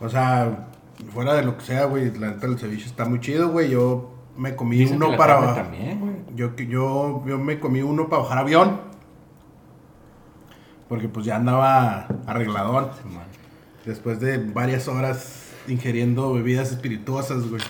[0.00, 0.68] O sea,
[1.12, 3.70] fuera de lo que sea, güey, la neta el ceviche está muy chido, güey.
[3.70, 5.64] Yo me comí Dicen que uno la para bajar.
[5.64, 6.12] también, güey.
[6.36, 8.80] Yo, yo, yo me comí uno para bajar avión.
[10.88, 12.88] Porque pues ya andaba arregladón.
[13.84, 17.62] Después de varias horas ingiriendo bebidas espirituosas, güey.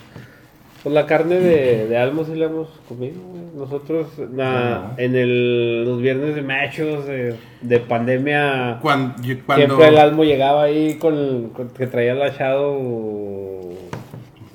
[0.83, 3.43] Pues la carne de, de Almo sí la hemos comido, güey.
[3.57, 4.95] Nosotros na- Ajá.
[4.99, 10.63] en el, los viernes de machos de, de pandemia, Cuando, cuando, siempre el Almo llegaba
[10.63, 12.79] ahí con, con- que traía el achado.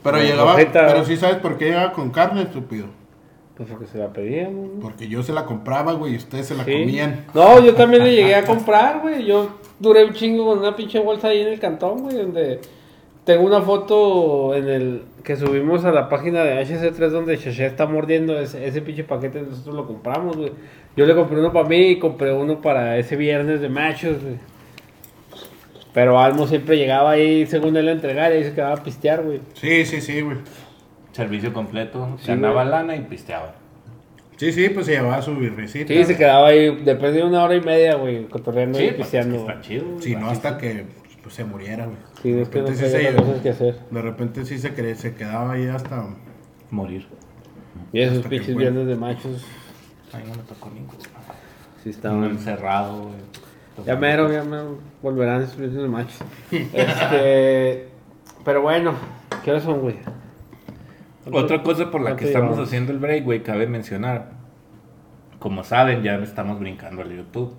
[0.02, 2.86] pero llegaba, pero sí sabes por qué llegaba con carne, estúpido.
[3.56, 4.80] Pues porque se la pedíamos, ¿no?
[4.82, 6.72] Porque yo se la compraba, güey, y ustedes se la Sí.
[6.72, 7.26] comían.
[7.36, 9.26] No, yo también le llegué a comprar, güey.
[9.26, 12.60] Yo duré un chingo con una pinche bolsa ahí en el cantón, güey, donde
[13.26, 17.86] tengo una foto en el que subimos a la página de HC3 donde Cheche está
[17.86, 20.52] mordiendo ese, ese pinche paquete, nosotros lo compramos, güey.
[20.98, 24.36] Yo le compré uno para mí y compré uno para ese viernes de machos, güey.
[25.94, 29.22] Pero Almo siempre llegaba ahí según él a entregar y ahí se quedaba a pistear,
[29.24, 29.40] güey.
[29.54, 30.38] Sí, sí, sí, güey.
[31.14, 32.18] Servicio completo.
[32.20, 32.70] Sí, ganaba güey.
[32.72, 33.56] lana y pisteaba.
[34.36, 35.88] Sí, sí, pues se llevaba su birricita.
[35.94, 39.08] Sí, se quedaba ahí, después de una hora y media, güey, cotorreando y Sí, pues,
[39.08, 39.50] es que pisteando.
[39.50, 39.86] está chido.
[39.86, 40.02] güey.
[40.02, 40.86] Si no, hasta que
[41.22, 41.98] pues, se muriera, güey.
[42.22, 43.80] Sí, de es que no repente sí se, cosas que hacer.
[43.90, 46.08] de repente sí se, cre- se quedaba ahí hasta...
[46.72, 47.08] Morir.
[47.94, 49.46] Y esos pinches viernes de machos,
[50.12, 50.98] Ay, no me tocó ninguno.
[51.84, 52.24] sí Estaba estaban...
[52.32, 53.86] encerrado, güey.
[53.86, 56.18] Ya mero, ya mero, volverán esos viernes de machos.
[56.74, 57.88] este...
[58.44, 58.94] Pero bueno,
[59.44, 59.96] ¿qué horas son, güey?
[61.32, 64.32] Otra cosa por la ¿Cuánto que estamos haciendo el break, güey, cabe mencionar.
[65.40, 67.56] Como saben, ya estamos brincando al YouTube.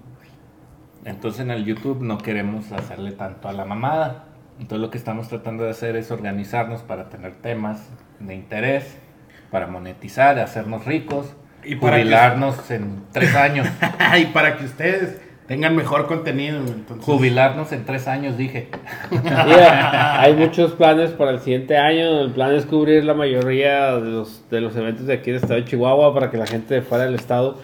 [1.04, 4.24] Entonces en el YouTube no queremos hacerle tanto a la mamada.
[4.58, 8.98] Entonces lo que estamos tratando de hacer es organizarnos para tener temas de interés,
[9.50, 13.66] para monetizar, hacernos ricos Y para que- jubilarnos en tres años.
[14.20, 16.58] y para que ustedes tengan mejor contenido.
[16.58, 18.68] Entonces, jubilarnos en tres años, dije.
[19.10, 22.20] Mira, hay muchos planes para el siguiente año.
[22.20, 25.54] El plan es cubrir la mayoría de los, de los eventos de aquí del estado
[25.60, 27.58] de Chihuahua para que la gente de fuera del estado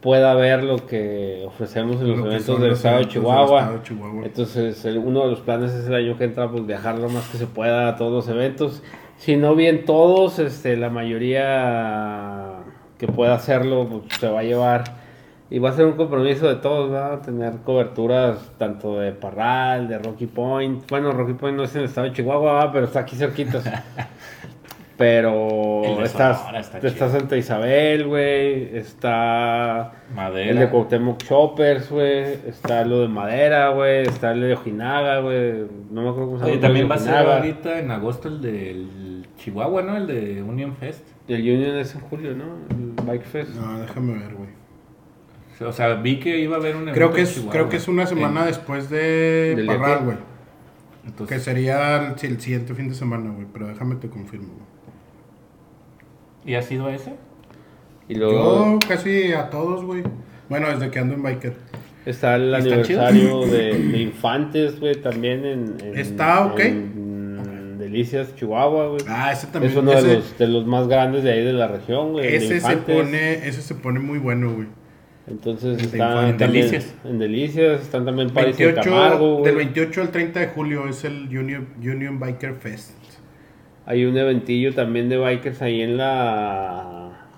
[0.00, 3.58] pueda ver lo que ofrecemos en los Lo eventos del los estado de Chihuahua.
[3.60, 4.22] estado de Chihuahua.
[4.26, 7.28] Entonces, el- uno de los planes es el año que entra, pues viajar lo más
[7.28, 8.82] que se pueda a todos los eventos.
[9.18, 12.64] Si no bien todos, este, la mayoría
[12.98, 14.82] que pueda hacerlo, pues, se va a llevar
[15.52, 17.20] Y va a ser un compromiso de todos, ¿verdad?
[17.20, 20.88] Tener coberturas tanto de Parral, de Rocky Point.
[20.88, 22.70] Bueno, Rocky Point no es en el estado de Chihuahua, ¿verdad?
[22.72, 23.60] pero está aquí cerquita.
[24.96, 27.10] pero de está.
[27.10, 28.74] Santa Isabel, güey.
[28.74, 30.52] Está Madera.
[30.52, 32.32] el de Cuauhtémoc Choppers, güey.
[32.46, 34.06] Está lo de Madera, güey.
[34.06, 35.66] Está el de Ojinaga, güey.
[35.90, 36.46] No me acuerdo cómo se llama.
[36.46, 39.98] Oye, el también va a ser ahorita en agosto el del Chihuahua, ¿no?
[39.98, 41.06] El de Union Fest.
[41.28, 42.44] El Union es en julio, ¿no?
[42.70, 43.54] El Bike Fest.
[43.54, 44.61] No, déjame ver, güey.
[45.64, 47.52] O sea, vi que iba a haber un evento Creo que es, Chihuahua.
[47.52, 50.16] creo que es una semana En- después de Parral, güey.
[51.28, 53.46] Que sería el, siguiente fin de semana, güey.
[53.52, 54.66] Pero déjame te confirmo, güey.
[56.44, 57.14] ¿Y ha sido ese?
[58.08, 60.02] Y luego Yo casi a todos, güey.
[60.48, 61.54] Bueno, desde que ando en biker.
[62.04, 66.60] está el ¿Está aniversario de, de Infantes, güey, también en, en- Está ok.
[66.60, 69.00] en Delicias, Chihuahua, güey.
[69.08, 69.72] Ah, ese también.
[69.72, 72.34] es uno ese, de los, de los más grandes de ahí de la región, güey.
[72.34, 74.68] ese se pone, ese se pone muy bueno, güey.
[75.26, 76.38] Entonces el de están Infantes.
[76.38, 76.94] también Delicias.
[77.04, 81.04] en Delicias, están también París y 28, Camargo, del 28 al 30 de julio es
[81.04, 82.90] el Union, Union Biker Fest.
[83.86, 87.28] Hay un eventillo también de bikers ahí en la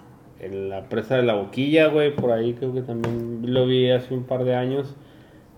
[0.40, 4.12] en la presa de la boquilla, güey, por ahí creo que también lo vi hace
[4.12, 4.94] un par de años.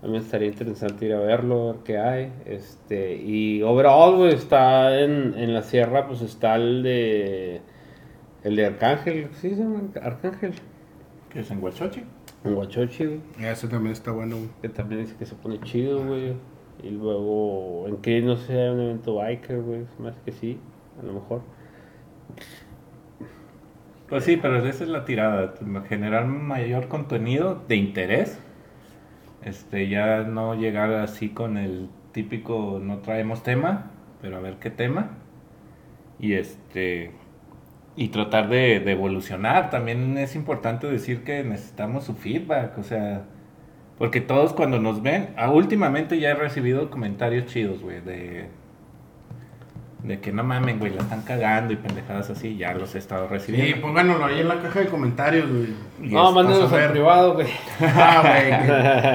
[0.01, 2.31] A mí me estaría interesante ir a verlo, a ver qué hay.
[2.45, 7.61] Este, y overall, güey, está en, en la sierra, pues está el de
[8.43, 10.53] el de Arcángel, ¿sí se llama Arcángel?
[11.29, 12.03] Que es en Huachochi.
[12.47, 14.49] En Huachochi, güey, Ese también está bueno, güey.
[14.61, 16.33] que también dice que se pone chido, güey.
[16.83, 20.59] Y luego en que no sé, hay un evento biker, güey, hace que sí,
[21.01, 21.41] a lo mejor.
[24.09, 25.53] Pues sí, pero esa es la tirada.
[25.89, 28.39] Generar mayor contenido de interés.
[29.43, 34.69] Este, ya no llegar así con el típico no traemos tema, pero a ver qué
[34.69, 35.17] tema.
[36.19, 37.11] Y este
[37.97, 39.69] y tratar de, de evolucionar.
[39.69, 43.23] También es importante decir que necesitamos su feedback, o sea,
[43.97, 48.45] porque todos cuando nos ven, ah, últimamente ya he recibido comentarios chidos, güey, de
[50.03, 53.27] de que no mamen, güey, la están cagando y pendejadas así, ya los he estado
[53.27, 53.81] Sí, recibiendo.
[53.81, 55.73] pónganlo ahí en la caja de comentarios, güey.
[56.11, 57.47] No, mándenos al privado, güey.
[57.81, 58.21] Ah,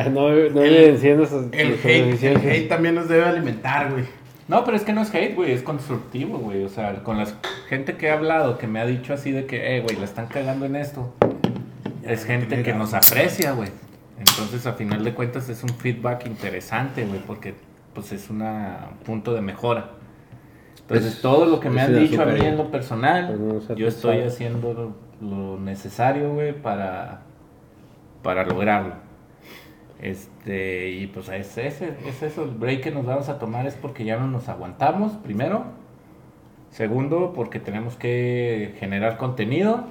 [0.05, 0.13] güey.
[0.13, 2.45] no no El- evidenciando esas El hate, el deficiencias.
[2.53, 4.05] hate también nos debe alimentar, güey.
[4.53, 6.63] No, pero es que no es hate, güey, es constructivo, güey.
[6.63, 7.27] O sea, con la
[7.69, 10.27] gente que he hablado que me ha dicho así de que, eh, güey, la están
[10.27, 11.15] cagando en esto.
[12.03, 13.71] Es gente que nos aprecia, güey.
[14.19, 17.55] Entonces, a final de cuentas, es un feedback interesante, güey, porque
[17.95, 18.45] pues es un
[19.07, 19.93] punto de mejora.
[20.83, 23.75] Entonces, Es- todo lo que me han dicho a mí en lo personal, Pues no
[23.75, 24.29] yo estoy pensado.
[24.35, 27.23] haciendo lo, lo necesario, güey, para,
[28.23, 28.97] para lograrlo.
[30.03, 33.75] Este, y pues es, ese, es eso, el break que nos vamos a tomar es
[33.77, 35.65] porque ya no nos aguantamos, primero.
[36.71, 39.85] Segundo, porque tenemos que generar contenido.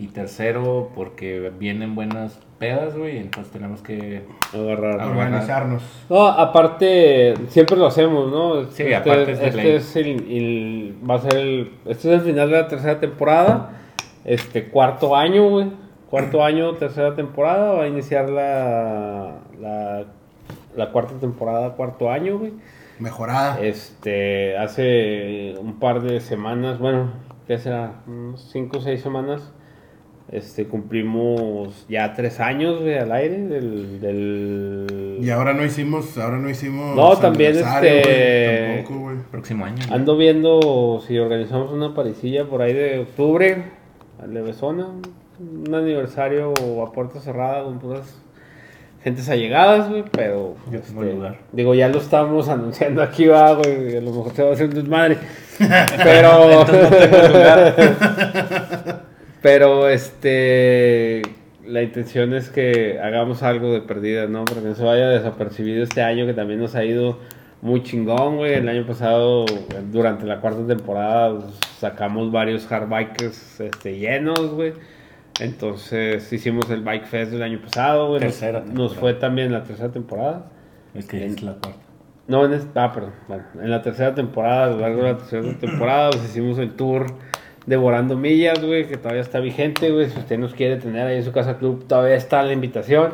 [0.00, 4.22] Y tercero, porque vienen buenas pedas, güey, entonces tenemos que...
[4.54, 5.00] Agarrar.
[5.08, 5.82] Organizarnos.
[6.08, 8.62] No, aparte, siempre lo hacemos, ¿no?
[8.70, 12.20] Sí, este, aparte es de este es el, el- va a ser el, este es
[12.20, 13.70] el final de la tercera temporada,
[14.24, 15.66] este cuarto año, güey,
[16.10, 20.04] cuarto año, tercera temporada, va a iniciar la, la,
[20.76, 22.52] la cuarta temporada, cuarto año, güey.
[22.98, 23.60] Mejorada.
[23.60, 27.12] Este, hace un par de semanas, bueno,
[27.46, 28.02] ¿qué será?
[28.08, 29.52] Unos cinco o seis semanas,
[30.32, 34.00] este, cumplimos ya tres años, güey, al aire del...
[34.00, 35.18] del...
[35.22, 36.96] Y ahora no hicimos, ahora no hicimos.
[36.96, 39.16] No, también, este- güey, Tampoco, güey.
[39.30, 39.76] Próximo año.
[39.76, 39.92] güey.
[39.94, 43.62] Ando viendo si organizamos una parisilla por ahí de octubre,
[44.20, 44.88] a Levesona,
[45.38, 48.20] un aniversario a puerta cerrada con puras
[49.02, 51.38] gentes allegadas, güey, pero Yo este, lugar.
[51.52, 54.66] digo, ya lo estamos anunciando aquí, va, güey, a lo mejor se va a hacer
[54.66, 55.18] un desmadre.
[56.04, 56.64] Pero no
[59.42, 61.22] pero este
[61.66, 64.44] la intención es que hagamos algo de perdida, ¿no?
[64.44, 67.18] Porque no se vaya desapercibido este año que también nos ha ido
[67.60, 68.54] muy chingón, güey.
[68.54, 69.44] El año pasado,
[69.90, 71.40] durante la cuarta temporada,
[71.78, 74.72] sacamos varios hard bikers este, llenos, güey.
[75.40, 78.20] Entonces hicimos el Bike Fest del año pasado, güey.
[78.20, 79.00] Nos- Tercera Nos, temporada.
[79.00, 80.46] fue también la tercera temporada.
[80.94, 81.80] Es que es la cuarta.
[82.26, 83.12] No, en esta, ah, perdón.
[83.26, 86.72] Bueno, en la tercera temporada, a lo largo de la tercera temporada, pues hicimos el
[86.72, 87.06] tour
[87.66, 90.08] Devorando Millas, güey, que todavía está vigente, güey.
[90.10, 93.12] Si usted nos quiere tener ahí en su casa club, todavía está la invitación.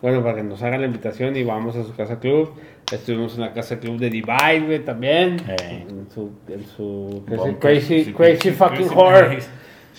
[0.00, 2.52] Bueno, para que nos hagan la invitación y vamos a su casa club.
[2.92, 5.36] Estuvimos en la casa club de Divide, güey, también.
[5.48, 5.84] Eh.
[5.88, 7.24] En su, en su
[7.58, 9.36] crazy, Sí, crazy sí, fucking crazy horror.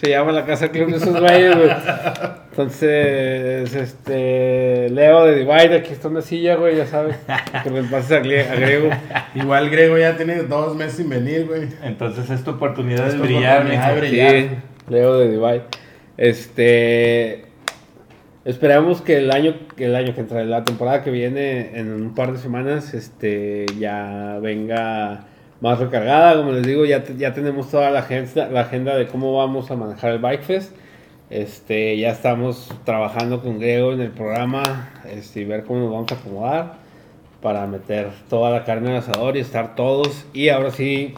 [0.01, 1.69] Se llama la casa club de esos güeyes, güey.
[2.51, 7.17] Entonces, este, Leo de Divide, aquí está una silla, güey, ya sabes.
[7.63, 8.89] Que me pases a, Gre- a Grego.
[9.35, 11.67] Igual Grego ya tiene dos meses sin venir, güey.
[11.83, 14.31] Entonces es tu oportunidad Es de brillar, oportunidad de brillar.
[14.31, 14.49] Sí,
[14.89, 15.61] Leo de Divide.
[16.17, 17.45] Este.
[18.45, 22.15] esperamos que el año que el año que entra, la temporada que viene en un
[22.15, 25.25] par de semanas, este ya venga
[25.61, 29.37] más recargada, como les digo, ya, ya tenemos toda la agenda, la agenda de cómo
[29.37, 30.75] vamos a manejar el Bike Fest.
[31.29, 36.11] Este, ya estamos trabajando con Griego en el programa, este, y ver cómo nos vamos
[36.11, 36.73] a acomodar
[37.41, 41.13] para meter toda la carne al asador y estar todos y ahora sí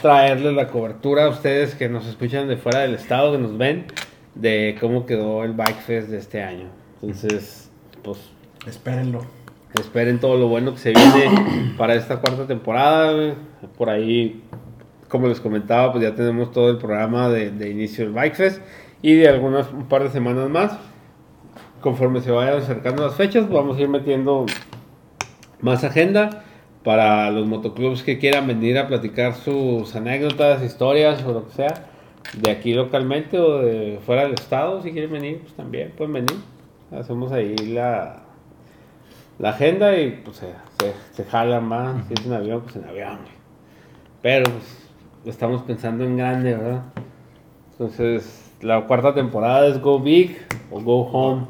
[0.00, 3.86] traerles la cobertura a ustedes que nos escuchan de fuera del estado, que nos ven,
[4.34, 6.66] de cómo quedó el Bike Fest de este año.
[7.00, 7.70] Entonces,
[8.02, 8.18] pues
[8.66, 9.41] Espérenlo.
[9.80, 13.34] Esperen todo lo bueno que se viene para esta cuarta temporada.
[13.76, 14.42] Por ahí,
[15.08, 18.62] como les comentaba, pues ya tenemos todo el programa de, de inicio del Bike Fest
[19.02, 20.78] y de algunas un par de semanas más.
[21.80, 24.46] Conforme se vayan acercando las fechas, vamos a ir metiendo
[25.60, 26.44] más agenda
[26.84, 31.86] para los motoclubs que quieran venir a platicar sus anécdotas, historias o lo que sea,
[32.36, 36.36] de aquí localmente o de fuera del estado, si quieren venir, pues también pueden venir.
[36.90, 38.21] Hacemos ahí la,
[39.42, 42.84] la agenda y pues se, se, se jalan más, si es en avión, pues en
[42.84, 43.18] avión.
[44.22, 44.88] Pero pues,
[45.26, 46.82] estamos pensando en grande, ¿verdad?
[47.72, 50.38] Entonces, la cuarta temporada es Go Big
[50.70, 51.46] o Go Home.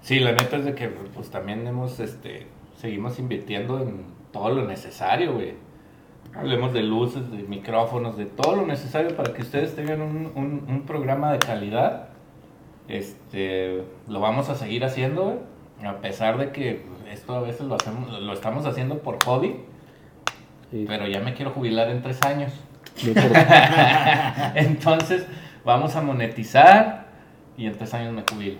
[0.00, 4.64] Sí, la neta es de que pues también hemos, este, seguimos invirtiendo en todo lo
[4.66, 5.54] necesario, güey.
[6.34, 10.64] Hablemos de luces, de micrófonos, de todo lo necesario para que ustedes tengan un, un-
[10.68, 12.08] un programa de calidad.
[12.88, 15.36] Este, lo vamos a seguir haciendo, güey.
[15.86, 19.56] A pesar de que esto a veces lo hacemos, lo estamos haciendo por hobby,
[20.70, 20.84] Sí.
[20.86, 22.52] pero ya me quiero jubilar en tres años.
[24.54, 25.26] Entonces,
[25.64, 27.06] vamos a monetizar
[27.56, 28.58] y en tres años me jubilo.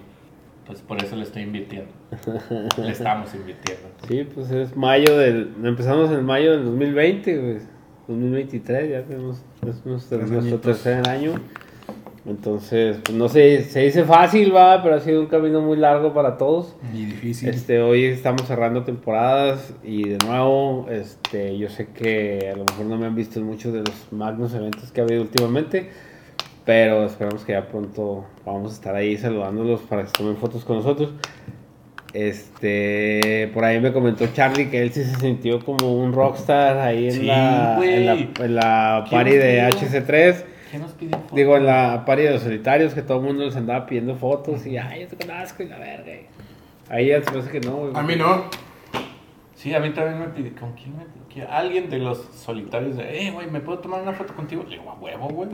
[0.60, 1.90] Entonces, por eso le estoy invirtiendo.
[2.76, 3.88] Le estamos invirtiendo.
[4.06, 5.52] Sí, pues es mayo del.
[5.64, 7.58] Empezamos en mayo del 2020, güey.
[8.08, 9.42] 2023, ya tenemos.
[9.66, 10.18] Es nuestro,
[10.60, 11.34] tercer año.
[12.26, 16.12] Entonces, pues no sé, se dice fácil, va, pero ha sido un camino muy largo
[16.12, 16.76] para todos.
[16.94, 17.48] Y difícil.
[17.48, 22.86] Este, hoy estamos cerrando temporadas y de nuevo, este, yo sé que a lo mejor
[22.86, 25.88] no me han visto en muchos de los magnos eventos que ha habido últimamente,
[26.66, 30.76] pero esperamos que ya pronto vamos a estar ahí saludándolos para que tomen fotos con
[30.76, 31.10] nosotros.
[32.12, 37.06] Este, por ahí me comentó Charlie que él sí se sintió como un rockstar ahí
[37.06, 40.00] en, Sí, la, en la, en la ¿Quién party de nos pidió?
[40.02, 40.44] HC3.
[40.70, 41.20] ¿Qué nos piden?
[41.20, 41.34] foto?
[41.34, 44.66] Digo, en la party de los solitarios que todo el mundo les andaba pidiendo fotos
[44.66, 46.12] y ay, yo te conozco y la verga.
[46.88, 47.92] Ahí ya se me hace que no, güey.
[47.94, 48.44] A mí no.
[49.54, 50.58] Sí, a mí también me pidió.
[50.58, 51.50] ¿Con quién me pidió?
[51.50, 54.64] Alguien de los solitarios de, eh, güey, ¿me puedo tomar una foto contigo?
[54.64, 55.50] Le digo, a huevo, güey.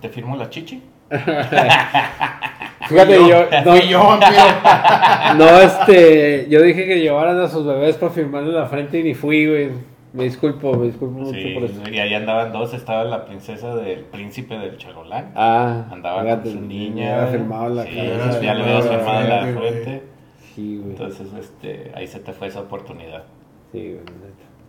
[0.00, 0.82] ¿Te firmo la chichi?
[2.88, 4.18] Fíjate, yo, no, yo,
[5.36, 9.14] no, este, yo dije que llevaran a sus bebés para firmarle la frente y ni
[9.14, 9.70] fui, güey.
[10.12, 11.82] Me disculpo, me disculpo mucho Sí, por eso.
[11.90, 12.74] y ahí andaban dos.
[12.74, 15.32] Estaba la princesa del príncipe del Chololán.
[15.36, 17.26] Ah, Andaba con su niña.
[17.28, 18.40] firmado la sí, cabeza.
[18.40, 20.02] ya le habías firmado la frente.
[20.54, 20.90] Sí, güey.
[20.90, 23.24] Entonces, este, ahí se te fue esa oportunidad.
[23.72, 24.04] Sí, güey.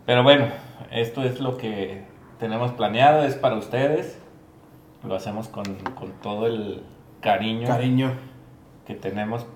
[0.06, 0.46] Pero bueno,
[0.92, 2.04] esto es lo que
[2.40, 4.20] tenemos planeado, es para ustedes.
[5.04, 5.64] Lo hacemos con,
[5.96, 6.84] con todo el
[7.20, 8.12] cariño, Cariño.
[8.86, 9.48] que tenemos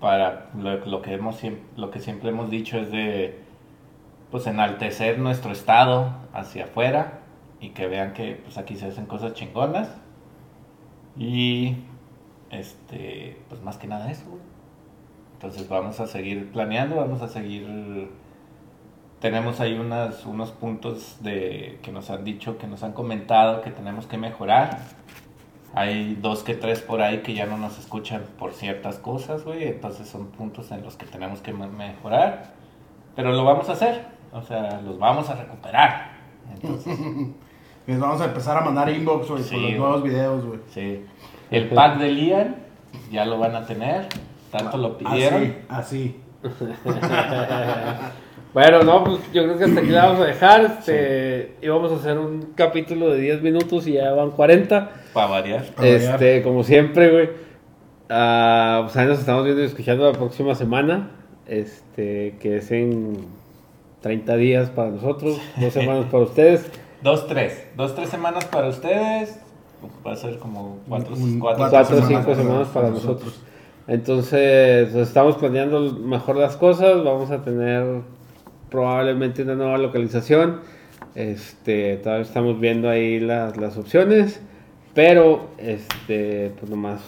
[0.00, 1.40] para lo, lo que hemos
[1.76, 3.38] lo que siempre hemos dicho es de
[4.30, 7.20] pues enaltecer nuestro estado hacia afuera
[7.60, 9.88] y que vean que pues aquí se hacen cosas chingonas
[11.16, 11.76] y
[12.50, 14.24] este pues más que nada eso
[15.34, 18.10] entonces vamos a seguir planeando vamos a seguir
[19.20, 23.70] tenemos ahí unas, unos puntos de que nos han dicho que nos han comentado que
[23.70, 24.78] tenemos que mejorar
[25.74, 29.68] hay dos que tres por ahí que ya no nos escuchan por ciertas cosas, güey.
[29.68, 32.54] Entonces son puntos en los que tenemos que me- mejorar.
[33.14, 34.04] Pero lo vamos a hacer.
[34.32, 36.12] O sea, los vamos a recuperar.
[36.52, 36.98] Entonces,
[37.86, 40.60] Les vamos a empezar a mandar inbox, güey, Sí, con los nuevos videos, güey.
[40.68, 41.04] sí.
[41.50, 42.56] El pack de Lian
[43.10, 44.06] ya lo van a tener.
[44.52, 45.56] Tanto lo pidieron.
[45.68, 46.20] Así,
[48.52, 50.60] Bueno, no, pues yo creo que hasta aquí la vamos a dejar.
[50.64, 54.90] Este, íbamos a hacer un capítulo de 10 minutos y ya van 40.
[55.12, 55.64] Para variar.
[55.66, 56.14] Para variar.
[56.14, 57.30] Este, como siempre, güey.
[58.08, 61.10] Ah, pues ahí nos estamos viendo y escuchando la próxima semana.
[61.46, 63.24] Este, que es en
[64.00, 66.70] 30 días para nosotros, dos semanas para ustedes.
[67.02, 67.66] Dos, tres.
[67.76, 69.38] Dos, tres semanas para ustedes.
[70.06, 73.24] Va a ser como cuatro, Un- cuatro, cuatro semanas cinco semanas para para nosotros.
[73.24, 73.40] nosotros.
[73.88, 77.02] Entonces, estamos planeando mejor las cosas.
[77.02, 78.02] Vamos a tener
[78.70, 80.60] probablemente una nueva localización.
[81.14, 84.40] Este, todavía estamos viendo ahí las, las opciones.
[84.94, 87.00] Pero, este, pues nomás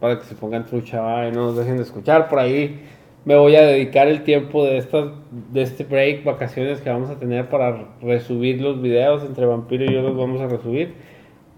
[0.00, 1.26] para que se pongan trucha ¿va?
[1.26, 2.28] y no nos dejen de escuchar.
[2.28, 2.86] Por ahí
[3.24, 5.08] me voy a dedicar el tiempo de, estas,
[5.52, 9.22] de este break, vacaciones que vamos a tener para resubir los videos.
[9.24, 10.94] Entre Vampiro y yo los vamos a resubir.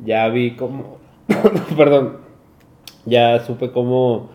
[0.04, 0.98] Ya vi cómo,
[1.76, 2.18] perdón,
[3.04, 4.30] ya supe cómo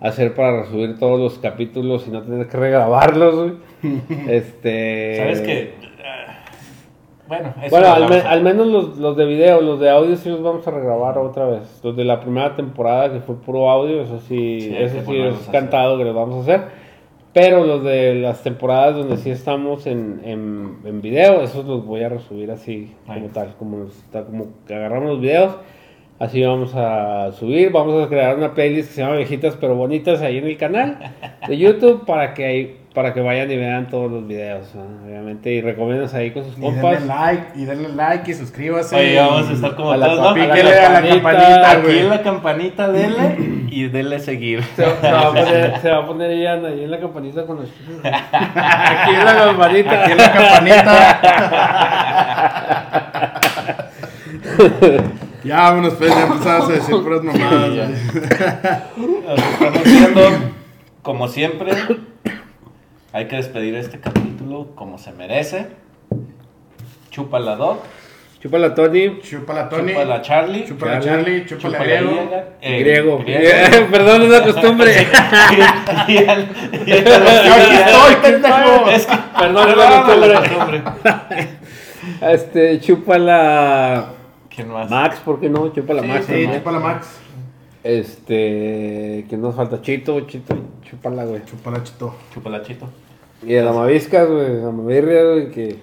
[0.00, 3.52] hacer para resubir todos los capítulos y no tener que regrabarlos, güey.
[4.28, 5.16] este...
[5.16, 5.91] ¿Sabes qué?
[7.38, 10.42] Bueno, Bueno, al, me- al menos los, los de video, los de audio sí los
[10.42, 11.80] vamos a regrabar otra vez.
[11.82, 15.48] Los de la primera temporada que fue puro audio, eso sí, Sí, eso sí es
[15.50, 16.68] cantado que los vamos a hacer.
[17.32, 22.02] Pero los de las temporadas donde sí estamos en, en, en video, esos los voy
[22.02, 23.30] a resubir así como Ahí.
[23.32, 25.56] tal, como, los- como que agarramos los videos,
[26.18, 30.20] así vamos a subir, vamos a crear una playlist que se llama Viejitas pero Bonitas
[30.20, 30.98] ahí en el canal
[31.48, 34.82] de YouTube para que para que vayan y vean todos los videos, ¿no?
[35.06, 36.92] obviamente, y recomiendan ahí con sus Y compas.
[37.00, 38.94] denle like, y denle like y suscríbase.
[38.96, 40.34] Oye, vamos a estar como A la todos, ¿no?
[40.34, 41.98] Píquele a la campanita, Aquí güey.
[42.00, 43.36] en la campanita, dele
[43.70, 44.62] y dele seguir.
[44.76, 47.56] Se, se va a poner, se va a poner Ian ahí en la campanita con
[47.56, 47.94] los chicos.
[48.04, 50.02] Aquí en la campanita.
[50.02, 51.20] Aquí en la campanita.
[55.44, 57.86] ya, vámonos, pues, ya empezamos a decir puras mamadas, Sí, ya.
[58.96, 59.10] güey.
[59.26, 60.22] Nos estamos viendo,
[61.02, 61.72] como siempre.
[63.12, 65.66] Hay que despedir este capítulo como se merece.
[67.10, 67.84] Chúpala Doc,
[68.42, 69.20] Chúpala Tony.
[69.20, 69.92] Chúpala Tony.
[69.92, 71.46] chúpala Charlie, Chúpala Charlie.
[71.46, 71.78] Chúpala
[72.60, 73.18] eh, griego.
[73.18, 73.88] griego.
[73.92, 74.92] Perdón, es la costumbre.
[76.08, 78.84] Yo aquí estoy, pendejo.
[79.38, 80.82] Perdón, es la costumbre.
[82.20, 84.06] Este, chúpala
[84.54, 84.90] ¿Quién más?
[84.90, 85.68] Max, ¿por qué no?
[85.72, 86.26] Chúpala Sí, Max.
[86.26, 87.20] Sí, chúpala Max.
[87.84, 91.42] Este, que nos falta Chito, Chito, chúpala, güey.
[91.44, 92.14] Chúpala Chito.
[92.34, 92.88] Chúpala Chito.
[93.42, 95.76] Y de la Maviscas, güey, la Mavirria, güey, que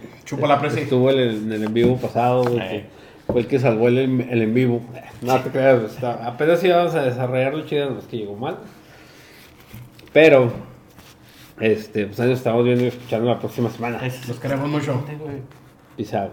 [0.83, 2.85] estuvo en el, en el en vivo pasado, güey, Eh.
[3.27, 4.81] que fue el que salvó el, el en vivo.
[5.21, 8.57] No te creas, güey, está- apenas íbamos a desarrollarlo chido, no es que llegó mal.
[10.13, 10.51] Pero,
[11.59, 13.99] este, pues ahí nos estamos viendo y escuchando la próxima semana.
[14.27, 15.03] Los queremos mucho.
[16.13, 16.31] out.